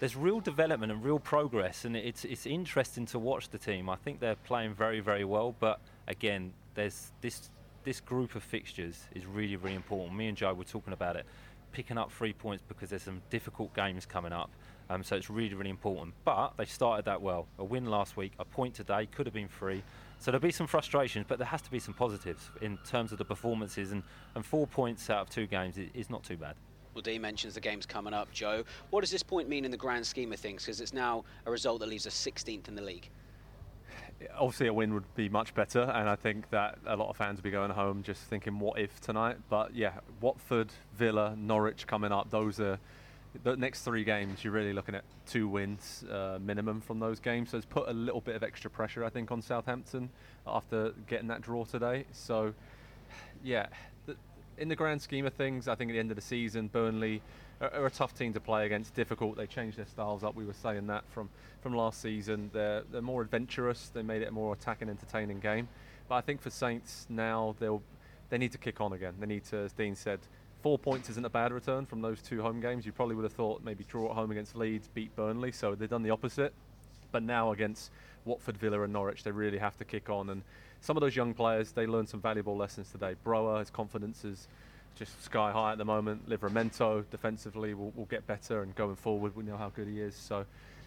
there's 0.00 0.16
real 0.16 0.40
development 0.40 0.92
and 0.92 1.02
real 1.02 1.18
progress, 1.18 1.84
and 1.84 1.96
it's 1.96 2.24
it's 2.24 2.46
interesting 2.46 3.06
to 3.06 3.18
watch 3.18 3.50
the 3.50 3.58
team. 3.58 3.88
I 3.88 3.96
think 3.96 4.20
they're 4.20 4.36
playing 4.36 4.74
very 4.74 5.00
very 5.00 5.24
well, 5.24 5.54
but 5.58 5.80
again, 6.06 6.52
there's 6.74 7.12
this 7.20 7.50
this 7.84 8.00
group 8.00 8.34
of 8.34 8.42
fixtures 8.42 9.06
is 9.14 9.26
really 9.26 9.56
really 9.56 9.76
important. 9.76 10.16
Me 10.16 10.28
and 10.28 10.36
Joe 10.36 10.54
were 10.54 10.64
talking 10.64 10.92
about 10.92 11.16
it, 11.16 11.26
picking 11.72 11.98
up 11.98 12.12
three 12.12 12.32
points 12.32 12.62
because 12.68 12.90
there's 12.90 13.02
some 13.02 13.22
difficult 13.30 13.74
games 13.74 14.06
coming 14.06 14.32
up. 14.32 14.50
Um, 14.90 15.02
so 15.02 15.16
it's 15.16 15.30
really 15.30 15.54
really 15.54 15.70
important. 15.70 16.14
But 16.24 16.56
they 16.56 16.64
started 16.64 17.04
that 17.06 17.20
well. 17.20 17.46
A 17.58 17.64
win 17.64 17.86
last 17.86 18.16
week, 18.16 18.32
a 18.38 18.44
point 18.44 18.74
today, 18.74 19.06
could 19.06 19.26
have 19.26 19.34
been 19.34 19.48
three. 19.48 19.82
So 20.20 20.30
there'll 20.30 20.42
be 20.42 20.50
some 20.50 20.66
frustrations, 20.66 21.26
but 21.28 21.38
there 21.38 21.46
has 21.46 21.62
to 21.62 21.70
be 21.70 21.78
some 21.78 21.94
positives 21.94 22.50
in 22.60 22.76
terms 22.78 23.12
of 23.12 23.18
the 23.18 23.24
performances. 23.24 23.92
And, 23.92 24.02
and 24.34 24.44
four 24.44 24.66
points 24.66 25.10
out 25.10 25.20
of 25.20 25.30
two 25.30 25.46
games 25.46 25.78
is, 25.78 25.90
is 25.94 26.10
not 26.10 26.24
too 26.24 26.36
bad. 26.36 26.56
Well, 26.94 27.02
Dean 27.02 27.20
mentions 27.20 27.54
the 27.54 27.60
game's 27.60 27.86
coming 27.86 28.12
up, 28.12 28.30
Joe. 28.32 28.64
What 28.90 29.02
does 29.02 29.10
this 29.12 29.22
point 29.22 29.48
mean 29.48 29.64
in 29.64 29.70
the 29.70 29.76
grand 29.76 30.04
scheme 30.04 30.32
of 30.32 30.40
things? 30.40 30.64
Because 30.64 30.80
it's 30.80 30.92
now 30.92 31.24
a 31.46 31.50
result 31.50 31.78
that 31.80 31.88
leaves 31.88 32.06
us 32.06 32.14
16th 32.14 32.66
in 32.66 32.74
the 32.74 32.82
league. 32.82 33.08
obviously 34.36 34.66
a 34.66 34.72
win 34.72 34.92
would 34.94 35.14
be 35.14 35.28
much 35.28 35.54
better, 35.54 35.82
and 35.82 36.08
I 36.08 36.16
think 36.16 36.50
that 36.50 36.78
a 36.86 36.96
lot 36.96 37.08
of 37.08 37.16
fans 37.16 37.38
will 37.38 37.44
be 37.44 37.52
going 37.52 37.70
home 37.70 38.02
just 38.02 38.22
thinking, 38.22 38.58
"What 38.58 38.80
if 38.80 39.00
tonight?" 39.00 39.36
But 39.48 39.76
yeah, 39.76 40.00
Watford, 40.20 40.72
Villa, 40.94 41.36
Norwich 41.36 41.86
coming 41.86 42.10
up. 42.10 42.30
Those 42.30 42.58
are 42.58 42.80
the 43.44 43.56
next 43.56 43.82
three 43.82 44.04
games. 44.04 44.42
You're 44.42 44.52
really 44.52 44.72
looking 44.72 44.94
at 44.94 45.04
two 45.26 45.48
wins 45.48 46.04
uh, 46.10 46.38
minimum 46.40 46.80
from 46.80 46.98
those 46.98 47.20
games. 47.20 47.50
So 47.50 47.56
it's 47.56 47.66
put 47.66 47.88
a 47.88 47.92
little 47.92 48.20
bit 48.20 48.36
of 48.36 48.42
extra 48.42 48.70
pressure, 48.70 49.04
I 49.04 49.10
think, 49.10 49.30
on 49.30 49.42
Southampton 49.42 50.10
after 50.46 50.92
getting 51.06 51.28
that 51.28 51.42
draw 51.42 51.64
today. 51.64 52.04
So 52.12 52.54
yeah, 53.42 53.66
the, 54.06 54.16
in 54.56 54.68
the 54.68 54.76
grand 54.76 55.02
scheme 55.02 55.26
of 55.26 55.34
things, 55.34 55.68
I 55.68 55.74
think 55.74 55.90
at 55.90 55.94
the 55.94 56.00
end 56.00 56.10
of 56.10 56.16
the 56.16 56.22
season, 56.22 56.68
Burnley 56.68 57.22
are, 57.60 57.72
are, 57.72 57.86
a 57.86 57.90
tough 57.90 58.14
team 58.14 58.32
to 58.34 58.40
play 58.40 58.66
against. 58.66 58.94
Difficult. 58.94 59.36
They 59.36 59.46
changed 59.46 59.78
their 59.78 59.86
styles 59.86 60.24
up. 60.24 60.34
We 60.34 60.44
were 60.44 60.54
saying 60.54 60.86
that 60.88 61.04
from 61.10 61.28
from 61.60 61.74
last 61.74 62.00
season. 62.00 62.50
They're 62.52 62.82
they're 62.90 63.02
more 63.02 63.22
adventurous. 63.22 63.90
They 63.92 64.02
made 64.02 64.22
it 64.22 64.28
a 64.28 64.32
more 64.32 64.52
attacking, 64.52 64.88
entertaining 64.88 65.40
game. 65.40 65.68
But 66.08 66.16
I 66.16 66.20
think 66.22 66.40
for 66.40 66.50
Saints 66.50 67.06
now 67.08 67.54
they'll 67.58 67.82
they 68.30 68.38
need 68.38 68.52
to 68.52 68.58
kick 68.58 68.80
on 68.80 68.92
again. 68.92 69.14
They 69.18 69.26
need 69.26 69.44
to, 69.46 69.58
as 69.58 69.72
Dean 69.72 69.94
said, 69.94 70.20
four 70.62 70.78
points 70.78 71.08
isn't 71.10 71.24
a 71.24 71.30
bad 71.30 71.52
return 71.52 71.86
from 71.86 72.02
those 72.02 72.20
two 72.20 72.42
home 72.42 72.60
games. 72.60 72.84
You 72.84 72.92
probably 72.92 73.14
would 73.14 73.24
have 73.24 73.32
thought 73.32 73.62
maybe 73.64 73.84
draw 73.84 74.10
at 74.10 74.14
home 74.14 74.30
against 74.30 74.56
Leeds, 74.56 74.88
beat 74.92 75.14
Burnley. 75.16 75.52
So 75.52 75.74
they've 75.74 75.88
done 75.88 76.02
the 76.02 76.10
opposite. 76.10 76.52
But 77.10 77.22
now 77.22 77.52
against 77.52 77.90
Watford, 78.24 78.58
Villa, 78.58 78.82
and 78.82 78.92
Norwich, 78.92 79.22
they 79.22 79.30
really 79.30 79.58
have 79.58 79.76
to 79.78 79.84
kick 79.84 80.10
on. 80.10 80.30
And 80.30 80.42
some 80.80 80.96
of 80.96 81.00
those 81.00 81.16
young 81.16 81.34
players, 81.34 81.72
they 81.72 81.86
learned 81.86 82.08
some 82.08 82.20
valuable 82.20 82.56
lessons 82.56 82.90
today. 82.90 83.14
Broja, 83.24 83.60
his 83.60 83.70
confidence 83.70 84.24
is 84.24 84.46
just 84.94 85.22
sky 85.24 85.52
high 85.52 85.72
at 85.72 85.78
the 85.78 85.84
moment. 85.84 86.28
Livramento 86.28 87.04
defensively 87.10 87.74
will, 87.74 87.92
will 87.96 88.06
get 88.06 88.26
better, 88.26 88.62
and 88.62 88.74
going 88.74 88.96
forward, 88.96 89.34
we 89.36 89.44
know 89.44 89.56
how 89.56 89.70
good 89.70 89.86
he 89.86 90.00
is. 90.00 90.14
So, 90.14 90.44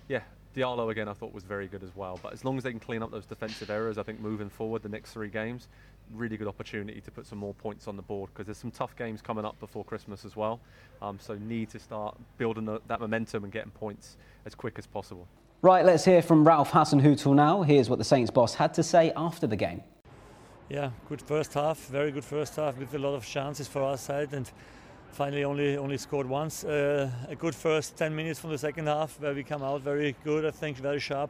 yeah, 0.08 0.22
Diallo 0.56 0.92
again, 0.92 1.08
I 1.08 1.14
thought 1.14 1.34
was 1.34 1.44
very 1.44 1.68
good 1.68 1.84
as 1.84 1.96
well. 1.96 2.20
But 2.22 2.34
as 2.34 2.44
long 2.44 2.58
as 2.58 2.64
they 2.64 2.72
can 2.72 2.80
clean 2.80 3.02
up 3.02 3.12
those 3.12 3.26
defensive 3.26 3.70
errors, 3.70 3.98
I 3.98 4.04
think 4.04 4.20
moving 4.20 4.50
forward 4.50 4.84
the 4.84 4.90
next 4.90 5.14
three 5.14 5.30
games, 5.30 5.68
really 6.14 6.38
good 6.38 6.48
opportunity 6.48 7.02
to 7.02 7.12
put 7.12 7.26
some 7.26 7.38
more 7.38 7.54
points 7.54 7.88
on 7.88 7.96
the 7.96 8.02
board 8.02 8.30
because 8.34 8.48
there's 8.48 8.58
some 8.58 8.72
tough 8.72 8.96
games 8.96 9.22
coming 9.22 9.46
up 9.46 9.60
before 9.60 9.84
Christmas 9.84 10.26
as 10.26 10.36
well. 10.36 10.60
Um, 11.02 11.20
so 11.20 11.36
need 11.36 11.70
to 11.70 11.80
start 11.80 12.18
building 12.38 12.66
the, 12.66 12.82
that 12.88 13.00
momentum 13.00 13.44
and 13.44 13.52
getting 13.52 13.72
points 13.72 14.18
as 14.46 14.56
quick 14.56 14.78
as 14.78 14.88
possible. 14.88 15.28
Right, 15.62 15.86
let's 15.86 16.06
hear 16.06 16.22
from 16.22 16.48
Ralph 16.48 16.72
Hasenhüttl 16.72 17.36
now. 17.36 17.62
Here's 17.62 17.90
what 17.90 18.00
the 18.00 18.06
Saints 18.06 18.32
boss 18.32 18.56
had 18.56 18.74
to 18.76 18.84
say 18.84 19.12
after 19.16 19.46
the 19.46 19.56
game. 19.56 19.84
Yeah, 20.70 20.92
good 21.08 21.22
first 21.22 21.54
half, 21.54 21.78
very 21.88 22.12
good 22.12 22.24
first 22.24 22.56
half 22.56 22.78
with 22.78 22.94
a 22.96 22.98
lot 22.98 23.14
of 23.14 23.26
chances 23.26 23.68
for 23.68 23.84
our 23.84 23.98
side 23.98 24.34
and 24.34 24.50
finally 25.12 25.44
only 25.44 25.78
only 25.78 25.98
scored 25.98 26.28
once. 26.28 26.64
Uh, 26.64 27.12
a 27.28 27.36
good 27.36 27.54
first 27.54 27.98
10 27.98 28.16
minutes 28.16 28.40
from 28.40 28.52
the 28.52 28.58
second 28.58 28.88
half 28.88 29.20
where 29.20 29.34
we 29.34 29.44
come 29.44 29.62
out 29.62 29.82
very 29.82 30.16
good, 30.24 30.46
I 30.46 30.52
think, 30.52 30.78
very 30.78 31.00
sharp, 31.00 31.30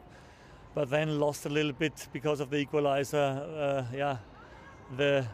but 0.74 0.90
then 0.90 1.20
lost 1.20 1.46
a 1.46 1.50
little 1.50 1.74
bit 1.74 2.08
because 2.14 2.40
of 2.40 2.50
the 2.50 2.58
equalizer. 2.58 3.18
Uh, 3.18 3.96
yeah, 3.96 4.18
the 4.98 5.26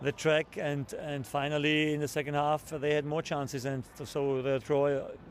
the 0.00 0.12
track 0.12 0.56
and 0.60 0.92
and 0.92 1.26
finally 1.26 1.92
in 1.92 2.00
the 2.00 2.06
second 2.06 2.34
half 2.34 2.70
they 2.70 2.94
had 2.94 3.04
more 3.04 3.20
chances 3.20 3.64
and 3.64 3.82
so 4.04 4.40
the 4.42 4.60
draw 4.60 4.86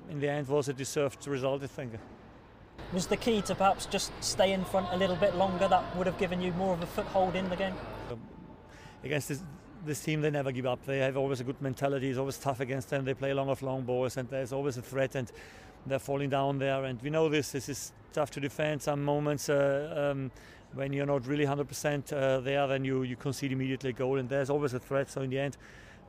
in 0.09 0.19
the 0.19 0.29
end 0.29 0.45
was 0.49 0.67
a 0.67 0.73
deserved 0.73 1.25
result, 1.27 1.63
I 1.63 1.67
think 1.67 1.93
was 2.93 3.07
the 3.07 3.17
key 3.17 3.41
to 3.41 3.55
perhaps 3.55 3.85
just 3.85 4.11
stay 4.21 4.53
in 4.53 4.63
front 4.63 4.87
a 4.91 4.97
little 4.97 5.15
bit 5.15 5.35
longer 5.35 5.67
that 5.67 5.95
would 5.95 6.07
have 6.07 6.17
given 6.17 6.41
you 6.41 6.51
more 6.53 6.73
of 6.73 6.81
a 6.81 6.85
foothold 6.85 7.35
in 7.35 7.49
the 7.49 7.55
game? 7.55 7.73
Um, 8.11 8.19
against 9.03 9.27
this, 9.27 9.43
this 9.85 10.01
team, 10.01 10.21
they 10.21 10.29
never 10.29 10.51
give 10.51 10.65
up. 10.65 10.85
They 10.85 10.99
have 10.99 11.17
always 11.17 11.39
a 11.41 11.43
good 11.43 11.61
mentality. 11.61 12.09
It's 12.09 12.17
always 12.17 12.37
tough 12.37 12.59
against 12.59 12.89
them. 12.89 13.03
They 13.03 13.13
play 13.13 13.33
long 13.33 13.49
of 13.49 13.61
long 13.61 13.83
balls, 13.83 14.17
and 14.17 14.29
there's 14.29 14.53
always 14.53 14.77
a 14.77 14.81
threat, 14.81 15.15
and 15.15 15.31
they're 15.85 15.99
falling 15.99 16.29
down 16.29 16.59
there. 16.59 16.85
And 16.85 17.01
we 17.01 17.09
know 17.09 17.29
this. 17.29 17.51
This 17.51 17.67
is 17.67 17.91
tough 18.13 18.31
to 18.31 18.39
defend. 18.39 18.81
Some 18.81 19.03
moments 19.03 19.49
uh, 19.49 20.11
um, 20.11 20.31
when 20.73 20.93
you're 20.93 21.05
not 21.05 21.25
really 21.25 21.45
100% 21.45 22.13
uh, 22.13 22.39
there, 22.41 22.67
then 22.67 22.83
you, 22.83 23.03
you 23.03 23.15
concede 23.15 23.51
immediately 23.51 23.91
a 23.91 23.93
goal, 23.93 24.17
and 24.17 24.29
there's 24.29 24.49
always 24.49 24.73
a 24.73 24.79
threat. 24.79 25.09
So 25.09 25.21
in 25.21 25.29
the 25.29 25.39
end, 25.39 25.57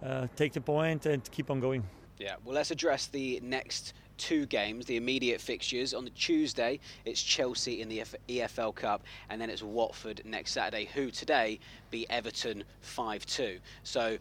uh, 0.04 0.26
take 0.36 0.52
the 0.52 0.60
point 0.60 1.06
and 1.06 1.28
keep 1.30 1.50
on 1.50 1.60
going. 1.60 1.84
Yeah, 2.18 2.34
well, 2.44 2.54
let's 2.54 2.70
address 2.70 3.06
the 3.06 3.40
next 3.42 3.94
two 4.16 4.46
games, 4.46 4.86
the 4.86 4.96
immediate 4.96 5.40
fixtures. 5.40 5.94
On 5.94 6.04
the 6.04 6.10
Tuesday, 6.10 6.80
it's 7.04 7.22
Chelsea 7.22 7.80
in 7.80 7.88
the 7.88 8.02
EFL 8.28 8.74
Cup, 8.74 9.04
and 9.30 9.40
then 9.40 9.48
it's 9.48 9.62
Watford 9.62 10.22
next 10.24 10.52
Saturday, 10.52 10.86
who 10.94 11.10
today 11.10 11.60
beat 11.90 12.08
Everton 12.10 12.64
5 12.80 13.24
2. 13.24 13.58
So, 13.84 14.18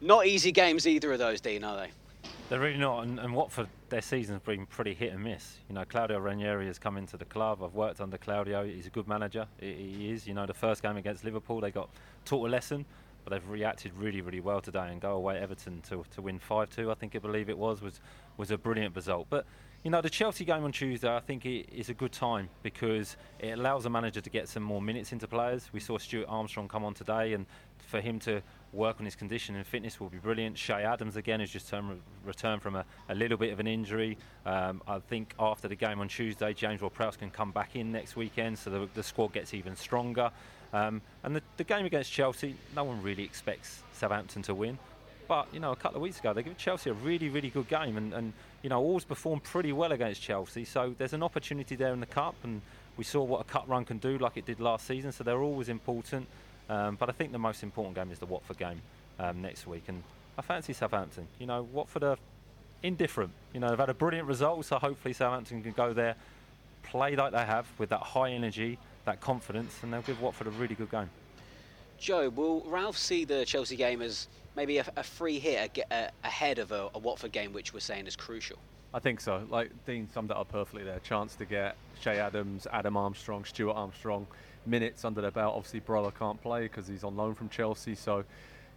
not 0.00 0.26
easy 0.26 0.52
games 0.52 0.86
either 0.86 1.12
of 1.12 1.18
those, 1.18 1.40
Dean, 1.40 1.64
are 1.64 1.76
they? 1.76 2.30
They're 2.48 2.60
really 2.60 2.78
not, 2.78 3.04
and, 3.04 3.18
and 3.18 3.34
Watford, 3.34 3.68
their 3.88 4.02
season's 4.02 4.42
been 4.42 4.66
pretty 4.66 4.94
hit 4.94 5.12
and 5.12 5.22
miss. 5.22 5.58
You 5.68 5.74
know, 5.74 5.84
Claudio 5.84 6.18
Ranieri 6.18 6.66
has 6.66 6.78
come 6.78 6.96
into 6.96 7.16
the 7.16 7.24
club. 7.24 7.62
I've 7.62 7.74
worked 7.74 8.00
under 8.00 8.18
Claudio. 8.18 8.64
He's 8.64 8.86
a 8.86 8.90
good 8.90 9.08
manager. 9.08 9.46
He 9.58 10.10
is. 10.10 10.26
You 10.26 10.34
know, 10.34 10.46
the 10.46 10.54
first 10.54 10.82
game 10.82 10.96
against 10.96 11.24
Liverpool, 11.24 11.60
they 11.60 11.70
got 11.70 11.88
taught 12.24 12.46
a 12.46 12.50
lesson 12.50 12.84
but 13.28 13.34
they've 13.42 13.50
reacted 13.50 13.92
really, 13.94 14.22
really 14.22 14.40
well 14.40 14.60
today 14.60 14.88
and 14.90 15.00
go 15.02 15.12
away 15.12 15.38
Everton 15.38 15.82
to, 15.82 16.02
to 16.14 16.22
win 16.22 16.40
5-2, 16.40 16.90
I 16.90 16.94
think 16.94 17.14
I 17.14 17.18
believe 17.18 17.50
it 17.50 17.58
was, 17.58 17.82
was, 17.82 18.00
was 18.38 18.50
a 18.50 18.56
brilliant 18.56 18.96
result. 18.96 19.26
But, 19.28 19.44
you 19.82 19.90
know, 19.90 20.00
the 20.00 20.08
Chelsea 20.08 20.46
game 20.46 20.64
on 20.64 20.72
Tuesday, 20.72 21.14
I 21.14 21.20
think 21.20 21.44
it 21.44 21.68
is 21.70 21.90
a 21.90 21.94
good 21.94 22.12
time 22.12 22.48
because 22.62 23.18
it 23.38 23.50
allows 23.50 23.84
a 23.84 23.90
manager 23.90 24.22
to 24.22 24.30
get 24.30 24.48
some 24.48 24.62
more 24.62 24.80
minutes 24.80 25.12
into 25.12 25.28
players. 25.28 25.68
We 25.74 25.80
saw 25.80 25.98
Stuart 25.98 26.26
Armstrong 26.26 26.68
come 26.68 26.84
on 26.84 26.94
today 26.94 27.34
and 27.34 27.44
for 27.78 28.00
him 28.00 28.18
to 28.20 28.40
work 28.72 28.96
on 28.98 29.04
his 29.04 29.16
condition 29.16 29.56
and 29.56 29.66
fitness 29.66 29.98
will 29.98 30.08
be 30.08 30.18
brilliant. 30.18 30.56
Che 30.56 30.74
Adams 30.74 31.16
again 31.16 31.40
has 31.40 31.50
just 31.50 31.68
turned, 31.68 32.00
returned 32.24 32.62
from 32.62 32.76
a, 32.76 32.84
a, 33.08 33.14
little 33.14 33.38
bit 33.38 33.52
of 33.52 33.60
an 33.60 33.66
injury. 33.66 34.18
Um, 34.44 34.82
I 34.86 34.98
think 34.98 35.34
after 35.38 35.68
the 35.68 35.76
game 35.76 36.00
on 36.00 36.08
Tuesday, 36.08 36.52
James 36.52 36.80
Ward-Prowse 36.80 37.16
can 37.16 37.30
come 37.30 37.50
back 37.50 37.76
in 37.76 37.92
next 37.92 38.16
weekend, 38.16 38.58
so 38.58 38.70
the, 38.70 38.88
the 38.94 39.02
squad 39.02 39.32
gets 39.32 39.54
even 39.54 39.76
stronger. 39.76 40.30
Um, 40.72 41.00
and 41.22 41.34
the, 41.34 41.42
the, 41.56 41.64
game 41.64 41.86
against 41.86 42.12
Chelsea, 42.12 42.54
no 42.76 42.84
one 42.84 43.02
really 43.02 43.24
expects 43.24 43.82
Southampton 43.94 44.42
to 44.42 44.54
win. 44.54 44.78
But, 45.26 45.48
you 45.52 45.60
know, 45.60 45.72
a 45.72 45.76
couple 45.76 45.96
of 45.96 46.02
weeks 46.02 46.18
ago, 46.20 46.32
they 46.32 46.42
gave 46.42 46.56
Chelsea 46.58 46.90
a 46.90 46.94
really, 46.94 47.28
really 47.28 47.50
good 47.50 47.68
game 47.68 47.96
and, 47.96 48.12
and, 48.12 48.32
you 48.62 48.70
know, 48.70 48.78
always 48.78 49.04
performed 49.04 49.44
pretty 49.44 49.72
well 49.72 49.92
against 49.92 50.20
Chelsea. 50.22 50.64
So 50.64 50.94
there's 50.96 51.12
an 51.12 51.22
opportunity 51.22 51.74
there 51.76 51.92
in 51.92 52.00
the 52.00 52.06
Cup, 52.06 52.34
and 52.44 52.60
we 52.98 53.04
saw 53.04 53.22
what 53.22 53.40
a 53.40 53.44
cup 53.44 53.64
run 53.66 53.84
can 53.84 53.98
do 53.98 54.18
like 54.18 54.36
it 54.36 54.44
did 54.44 54.60
last 54.60 54.86
season. 54.86 55.12
So 55.12 55.24
they're 55.24 55.42
always 55.42 55.68
important. 55.68 56.26
Um, 56.68 56.96
but 56.96 57.08
I 57.08 57.12
think 57.12 57.32
the 57.32 57.38
most 57.38 57.62
important 57.62 57.96
game 57.96 58.10
is 58.10 58.18
the 58.18 58.26
Watford 58.26 58.58
game 58.58 58.80
um, 59.18 59.40
next 59.40 59.66
week. 59.66 59.84
And 59.88 60.02
I 60.36 60.42
fancy 60.42 60.72
Southampton. 60.72 61.26
You 61.38 61.46
know, 61.46 61.62
Watford 61.72 62.04
are 62.04 62.16
indifferent. 62.82 63.32
You 63.52 63.60
know, 63.60 63.70
they've 63.70 63.78
had 63.78 63.88
a 63.88 63.94
brilliant 63.94 64.28
result, 64.28 64.64
so 64.64 64.78
hopefully 64.78 65.14
Southampton 65.14 65.62
can 65.62 65.72
go 65.72 65.92
there, 65.92 66.14
play 66.82 67.16
like 67.16 67.32
they 67.32 67.44
have 67.44 67.66
with 67.78 67.88
that 67.90 68.00
high 68.00 68.30
energy 68.30 68.78
that 69.08 69.20
confidence, 69.20 69.74
and 69.82 69.92
they'll 69.92 70.02
give 70.02 70.20
Watford 70.20 70.46
a 70.46 70.50
really 70.50 70.74
good 70.74 70.90
game. 70.90 71.10
Joe, 71.98 72.28
will 72.28 72.62
Ralph 72.66 72.96
see 72.96 73.24
the 73.24 73.44
Chelsea 73.44 73.74
game 73.74 74.02
as 74.02 74.28
maybe 74.54 74.78
a, 74.78 74.86
a 74.96 75.02
free 75.02 75.38
hit 75.38 75.78
a, 75.90 76.10
ahead 76.22 76.58
of 76.58 76.70
a, 76.72 76.90
a, 76.94 76.98
Watford 76.98 77.32
game, 77.32 77.52
which 77.52 77.72
we're 77.74 77.80
saying 77.80 78.06
is 78.06 78.14
crucial? 78.14 78.58
I 78.92 79.00
think 79.00 79.20
so. 79.20 79.46
Like 79.50 79.70
Dean 79.86 80.08
summed 80.12 80.30
it 80.30 80.36
up 80.36 80.50
perfectly 80.50 80.82
there. 80.82 80.98
Chance 81.00 81.34
to 81.36 81.44
get 81.44 81.76
Che 82.00 82.18
Adams, 82.18 82.66
Adam 82.72 82.96
Armstrong, 82.96 83.44
Stuart 83.44 83.74
Armstrong 83.74 84.26
minutes 84.64 85.04
under 85.04 85.20
their 85.20 85.30
belt. 85.30 85.54
Obviously, 85.56 85.80
Broja 85.80 86.12
can't 86.18 86.40
play 86.42 86.62
because 86.62 86.86
he's 86.86 87.04
on 87.04 87.16
loan 87.16 87.34
from 87.34 87.48
Chelsea. 87.48 87.94
So, 87.94 88.24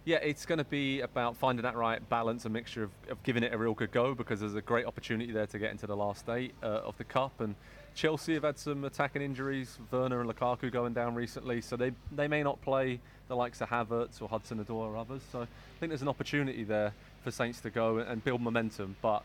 yeah, 0.04 0.18
it's 0.18 0.44
going 0.44 0.58
to 0.58 0.64
be 0.64 1.00
about 1.00 1.36
finding 1.36 1.62
that 1.62 1.76
right 1.76 2.06
balance, 2.10 2.44
a 2.44 2.48
mixture 2.48 2.84
of, 2.84 2.90
of, 3.08 3.22
giving 3.22 3.42
it 3.42 3.54
a 3.54 3.58
real 3.58 3.74
good 3.74 3.92
go 3.92 4.14
because 4.14 4.40
there's 4.40 4.54
a 4.54 4.62
great 4.62 4.84
opportunity 4.84 5.32
there 5.32 5.46
to 5.46 5.58
get 5.58 5.70
into 5.70 5.86
the 5.86 5.96
last 5.96 6.28
eight 6.28 6.54
uh, 6.62 6.66
of 6.66 6.96
the 6.98 7.04
cup 7.04 7.40
and 7.40 7.54
Chelsea 7.94 8.34
have 8.34 8.42
had 8.42 8.58
some 8.58 8.84
attacking 8.84 9.22
injuries, 9.22 9.78
Werner 9.90 10.20
and 10.20 10.30
Lukaku 10.30 10.72
going 10.72 10.94
down 10.94 11.14
recently, 11.14 11.60
so 11.60 11.76
they 11.76 11.92
they 12.10 12.26
may 12.26 12.42
not 12.42 12.60
play 12.62 13.00
the 13.28 13.36
likes 13.36 13.60
of 13.60 13.68
Havertz 13.68 14.20
or 14.22 14.28
Hudson 14.28 14.64
Odoi 14.64 14.70
or 14.70 14.96
others. 14.96 15.22
So 15.30 15.42
I 15.42 15.46
think 15.78 15.90
there's 15.90 16.02
an 16.02 16.08
opportunity 16.08 16.64
there 16.64 16.94
for 17.22 17.30
Saints 17.30 17.60
to 17.60 17.70
go 17.70 17.98
and 17.98 18.24
build 18.24 18.40
momentum. 18.40 18.96
But 19.02 19.22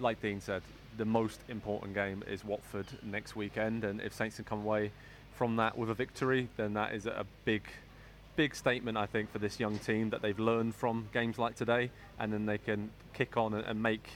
like 0.00 0.20
Dean 0.20 0.40
said, 0.40 0.62
the 0.96 1.04
most 1.04 1.40
important 1.48 1.94
game 1.94 2.24
is 2.26 2.44
Watford 2.44 2.86
next 3.02 3.36
weekend, 3.36 3.84
and 3.84 4.00
if 4.00 4.12
Saints 4.12 4.36
can 4.36 4.44
come 4.44 4.60
away 4.60 4.90
from 5.34 5.56
that 5.56 5.76
with 5.78 5.90
a 5.90 5.94
victory, 5.94 6.48
then 6.56 6.74
that 6.74 6.94
is 6.94 7.06
a 7.06 7.24
big 7.44 7.62
big 8.36 8.54
statement, 8.54 8.96
I 8.96 9.06
think, 9.06 9.30
for 9.30 9.38
this 9.38 9.60
young 9.60 9.78
team 9.78 10.10
that 10.10 10.22
they've 10.22 10.38
learned 10.38 10.74
from 10.74 11.08
games 11.12 11.38
like 11.38 11.56
today, 11.56 11.90
and 12.18 12.32
then 12.32 12.46
they 12.46 12.58
can 12.58 12.90
kick 13.12 13.36
on 13.36 13.52
and, 13.54 13.82
make 13.82 14.08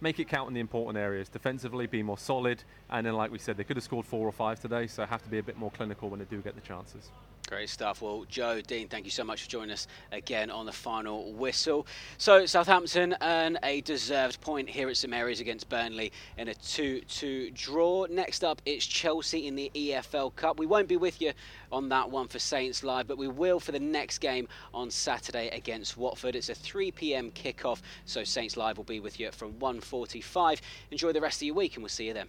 make 0.00 0.18
it 0.20 0.28
count 0.28 0.48
in 0.48 0.54
the 0.54 0.60
important 0.60 0.96
areas. 0.98 1.28
Defensively, 1.28 1.86
be 1.86 2.02
more 2.02 2.18
solid, 2.18 2.62
and 2.90 3.06
then, 3.06 3.14
like 3.14 3.30
we 3.30 3.38
said, 3.38 3.56
they 3.56 3.64
could 3.64 3.76
have 3.76 3.84
scored 3.84 4.06
four 4.06 4.26
or 4.26 4.32
five 4.32 4.60
today, 4.60 4.86
so 4.86 5.04
have 5.06 5.22
to 5.22 5.30
be 5.30 5.38
a 5.38 5.42
bit 5.42 5.56
more 5.56 5.70
clinical 5.70 6.08
when 6.10 6.18
they 6.18 6.26
do 6.26 6.40
get 6.40 6.54
the 6.54 6.60
chances. 6.60 7.10
Great 7.48 7.68
stuff. 7.68 8.00
Well, 8.00 8.24
Joe, 8.28 8.60
Dean, 8.60 8.88
thank 8.88 9.04
you 9.04 9.10
so 9.10 9.24
much 9.24 9.42
for 9.42 9.50
joining 9.50 9.72
us 9.72 9.86
again 10.10 10.50
on 10.50 10.64
the 10.64 10.72
final 10.72 11.32
whistle. 11.34 11.86
So, 12.16 12.46
Southampton 12.46 13.14
earn 13.20 13.58
a 13.62 13.80
deserved 13.82 14.40
point 14.40 14.70
here 14.70 14.88
at 14.88 14.96
St 14.96 15.10
Mary's 15.10 15.40
against 15.40 15.68
Burnley 15.68 16.12
in 16.38 16.48
a 16.48 16.54
2 16.54 17.00
2 17.00 17.50
draw. 17.50 18.06
Next 18.08 18.42
up, 18.42 18.62
it's 18.64 18.86
Chelsea 18.86 19.46
in 19.46 19.56
the 19.56 19.70
EFL 19.74 20.34
Cup. 20.34 20.58
We 20.58 20.66
won't 20.66 20.88
be 20.88 20.96
with 20.96 21.20
you 21.20 21.32
on 21.70 21.88
that 21.90 22.10
one 22.10 22.28
for 22.28 22.38
Saints 22.38 22.82
Live, 22.82 23.06
but 23.06 23.18
we 23.18 23.28
will 23.28 23.60
for 23.60 23.72
the 23.72 23.80
next 23.80 24.18
game 24.18 24.48
on 24.72 24.90
Saturday 24.90 25.48
against 25.48 25.96
Watford. 25.96 26.36
It's 26.36 26.48
a 26.48 26.54
3 26.54 26.90
pm 26.92 27.32
kickoff, 27.32 27.82
so 28.06 28.24
Saints 28.24 28.56
Live 28.56 28.76
will 28.76 28.84
be 28.84 29.00
with 29.00 29.20
you 29.20 29.30
from 29.30 29.52
1.45. 29.54 30.60
Enjoy 30.90 31.12
the 31.12 31.20
rest 31.20 31.42
of 31.42 31.46
your 31.46 31.56
week, 31.56 31.74
and 31.74 31.82
we'll 31.82 31.90
see 31.90 32.06
you 32.06 32.14
then. 32.14 32.28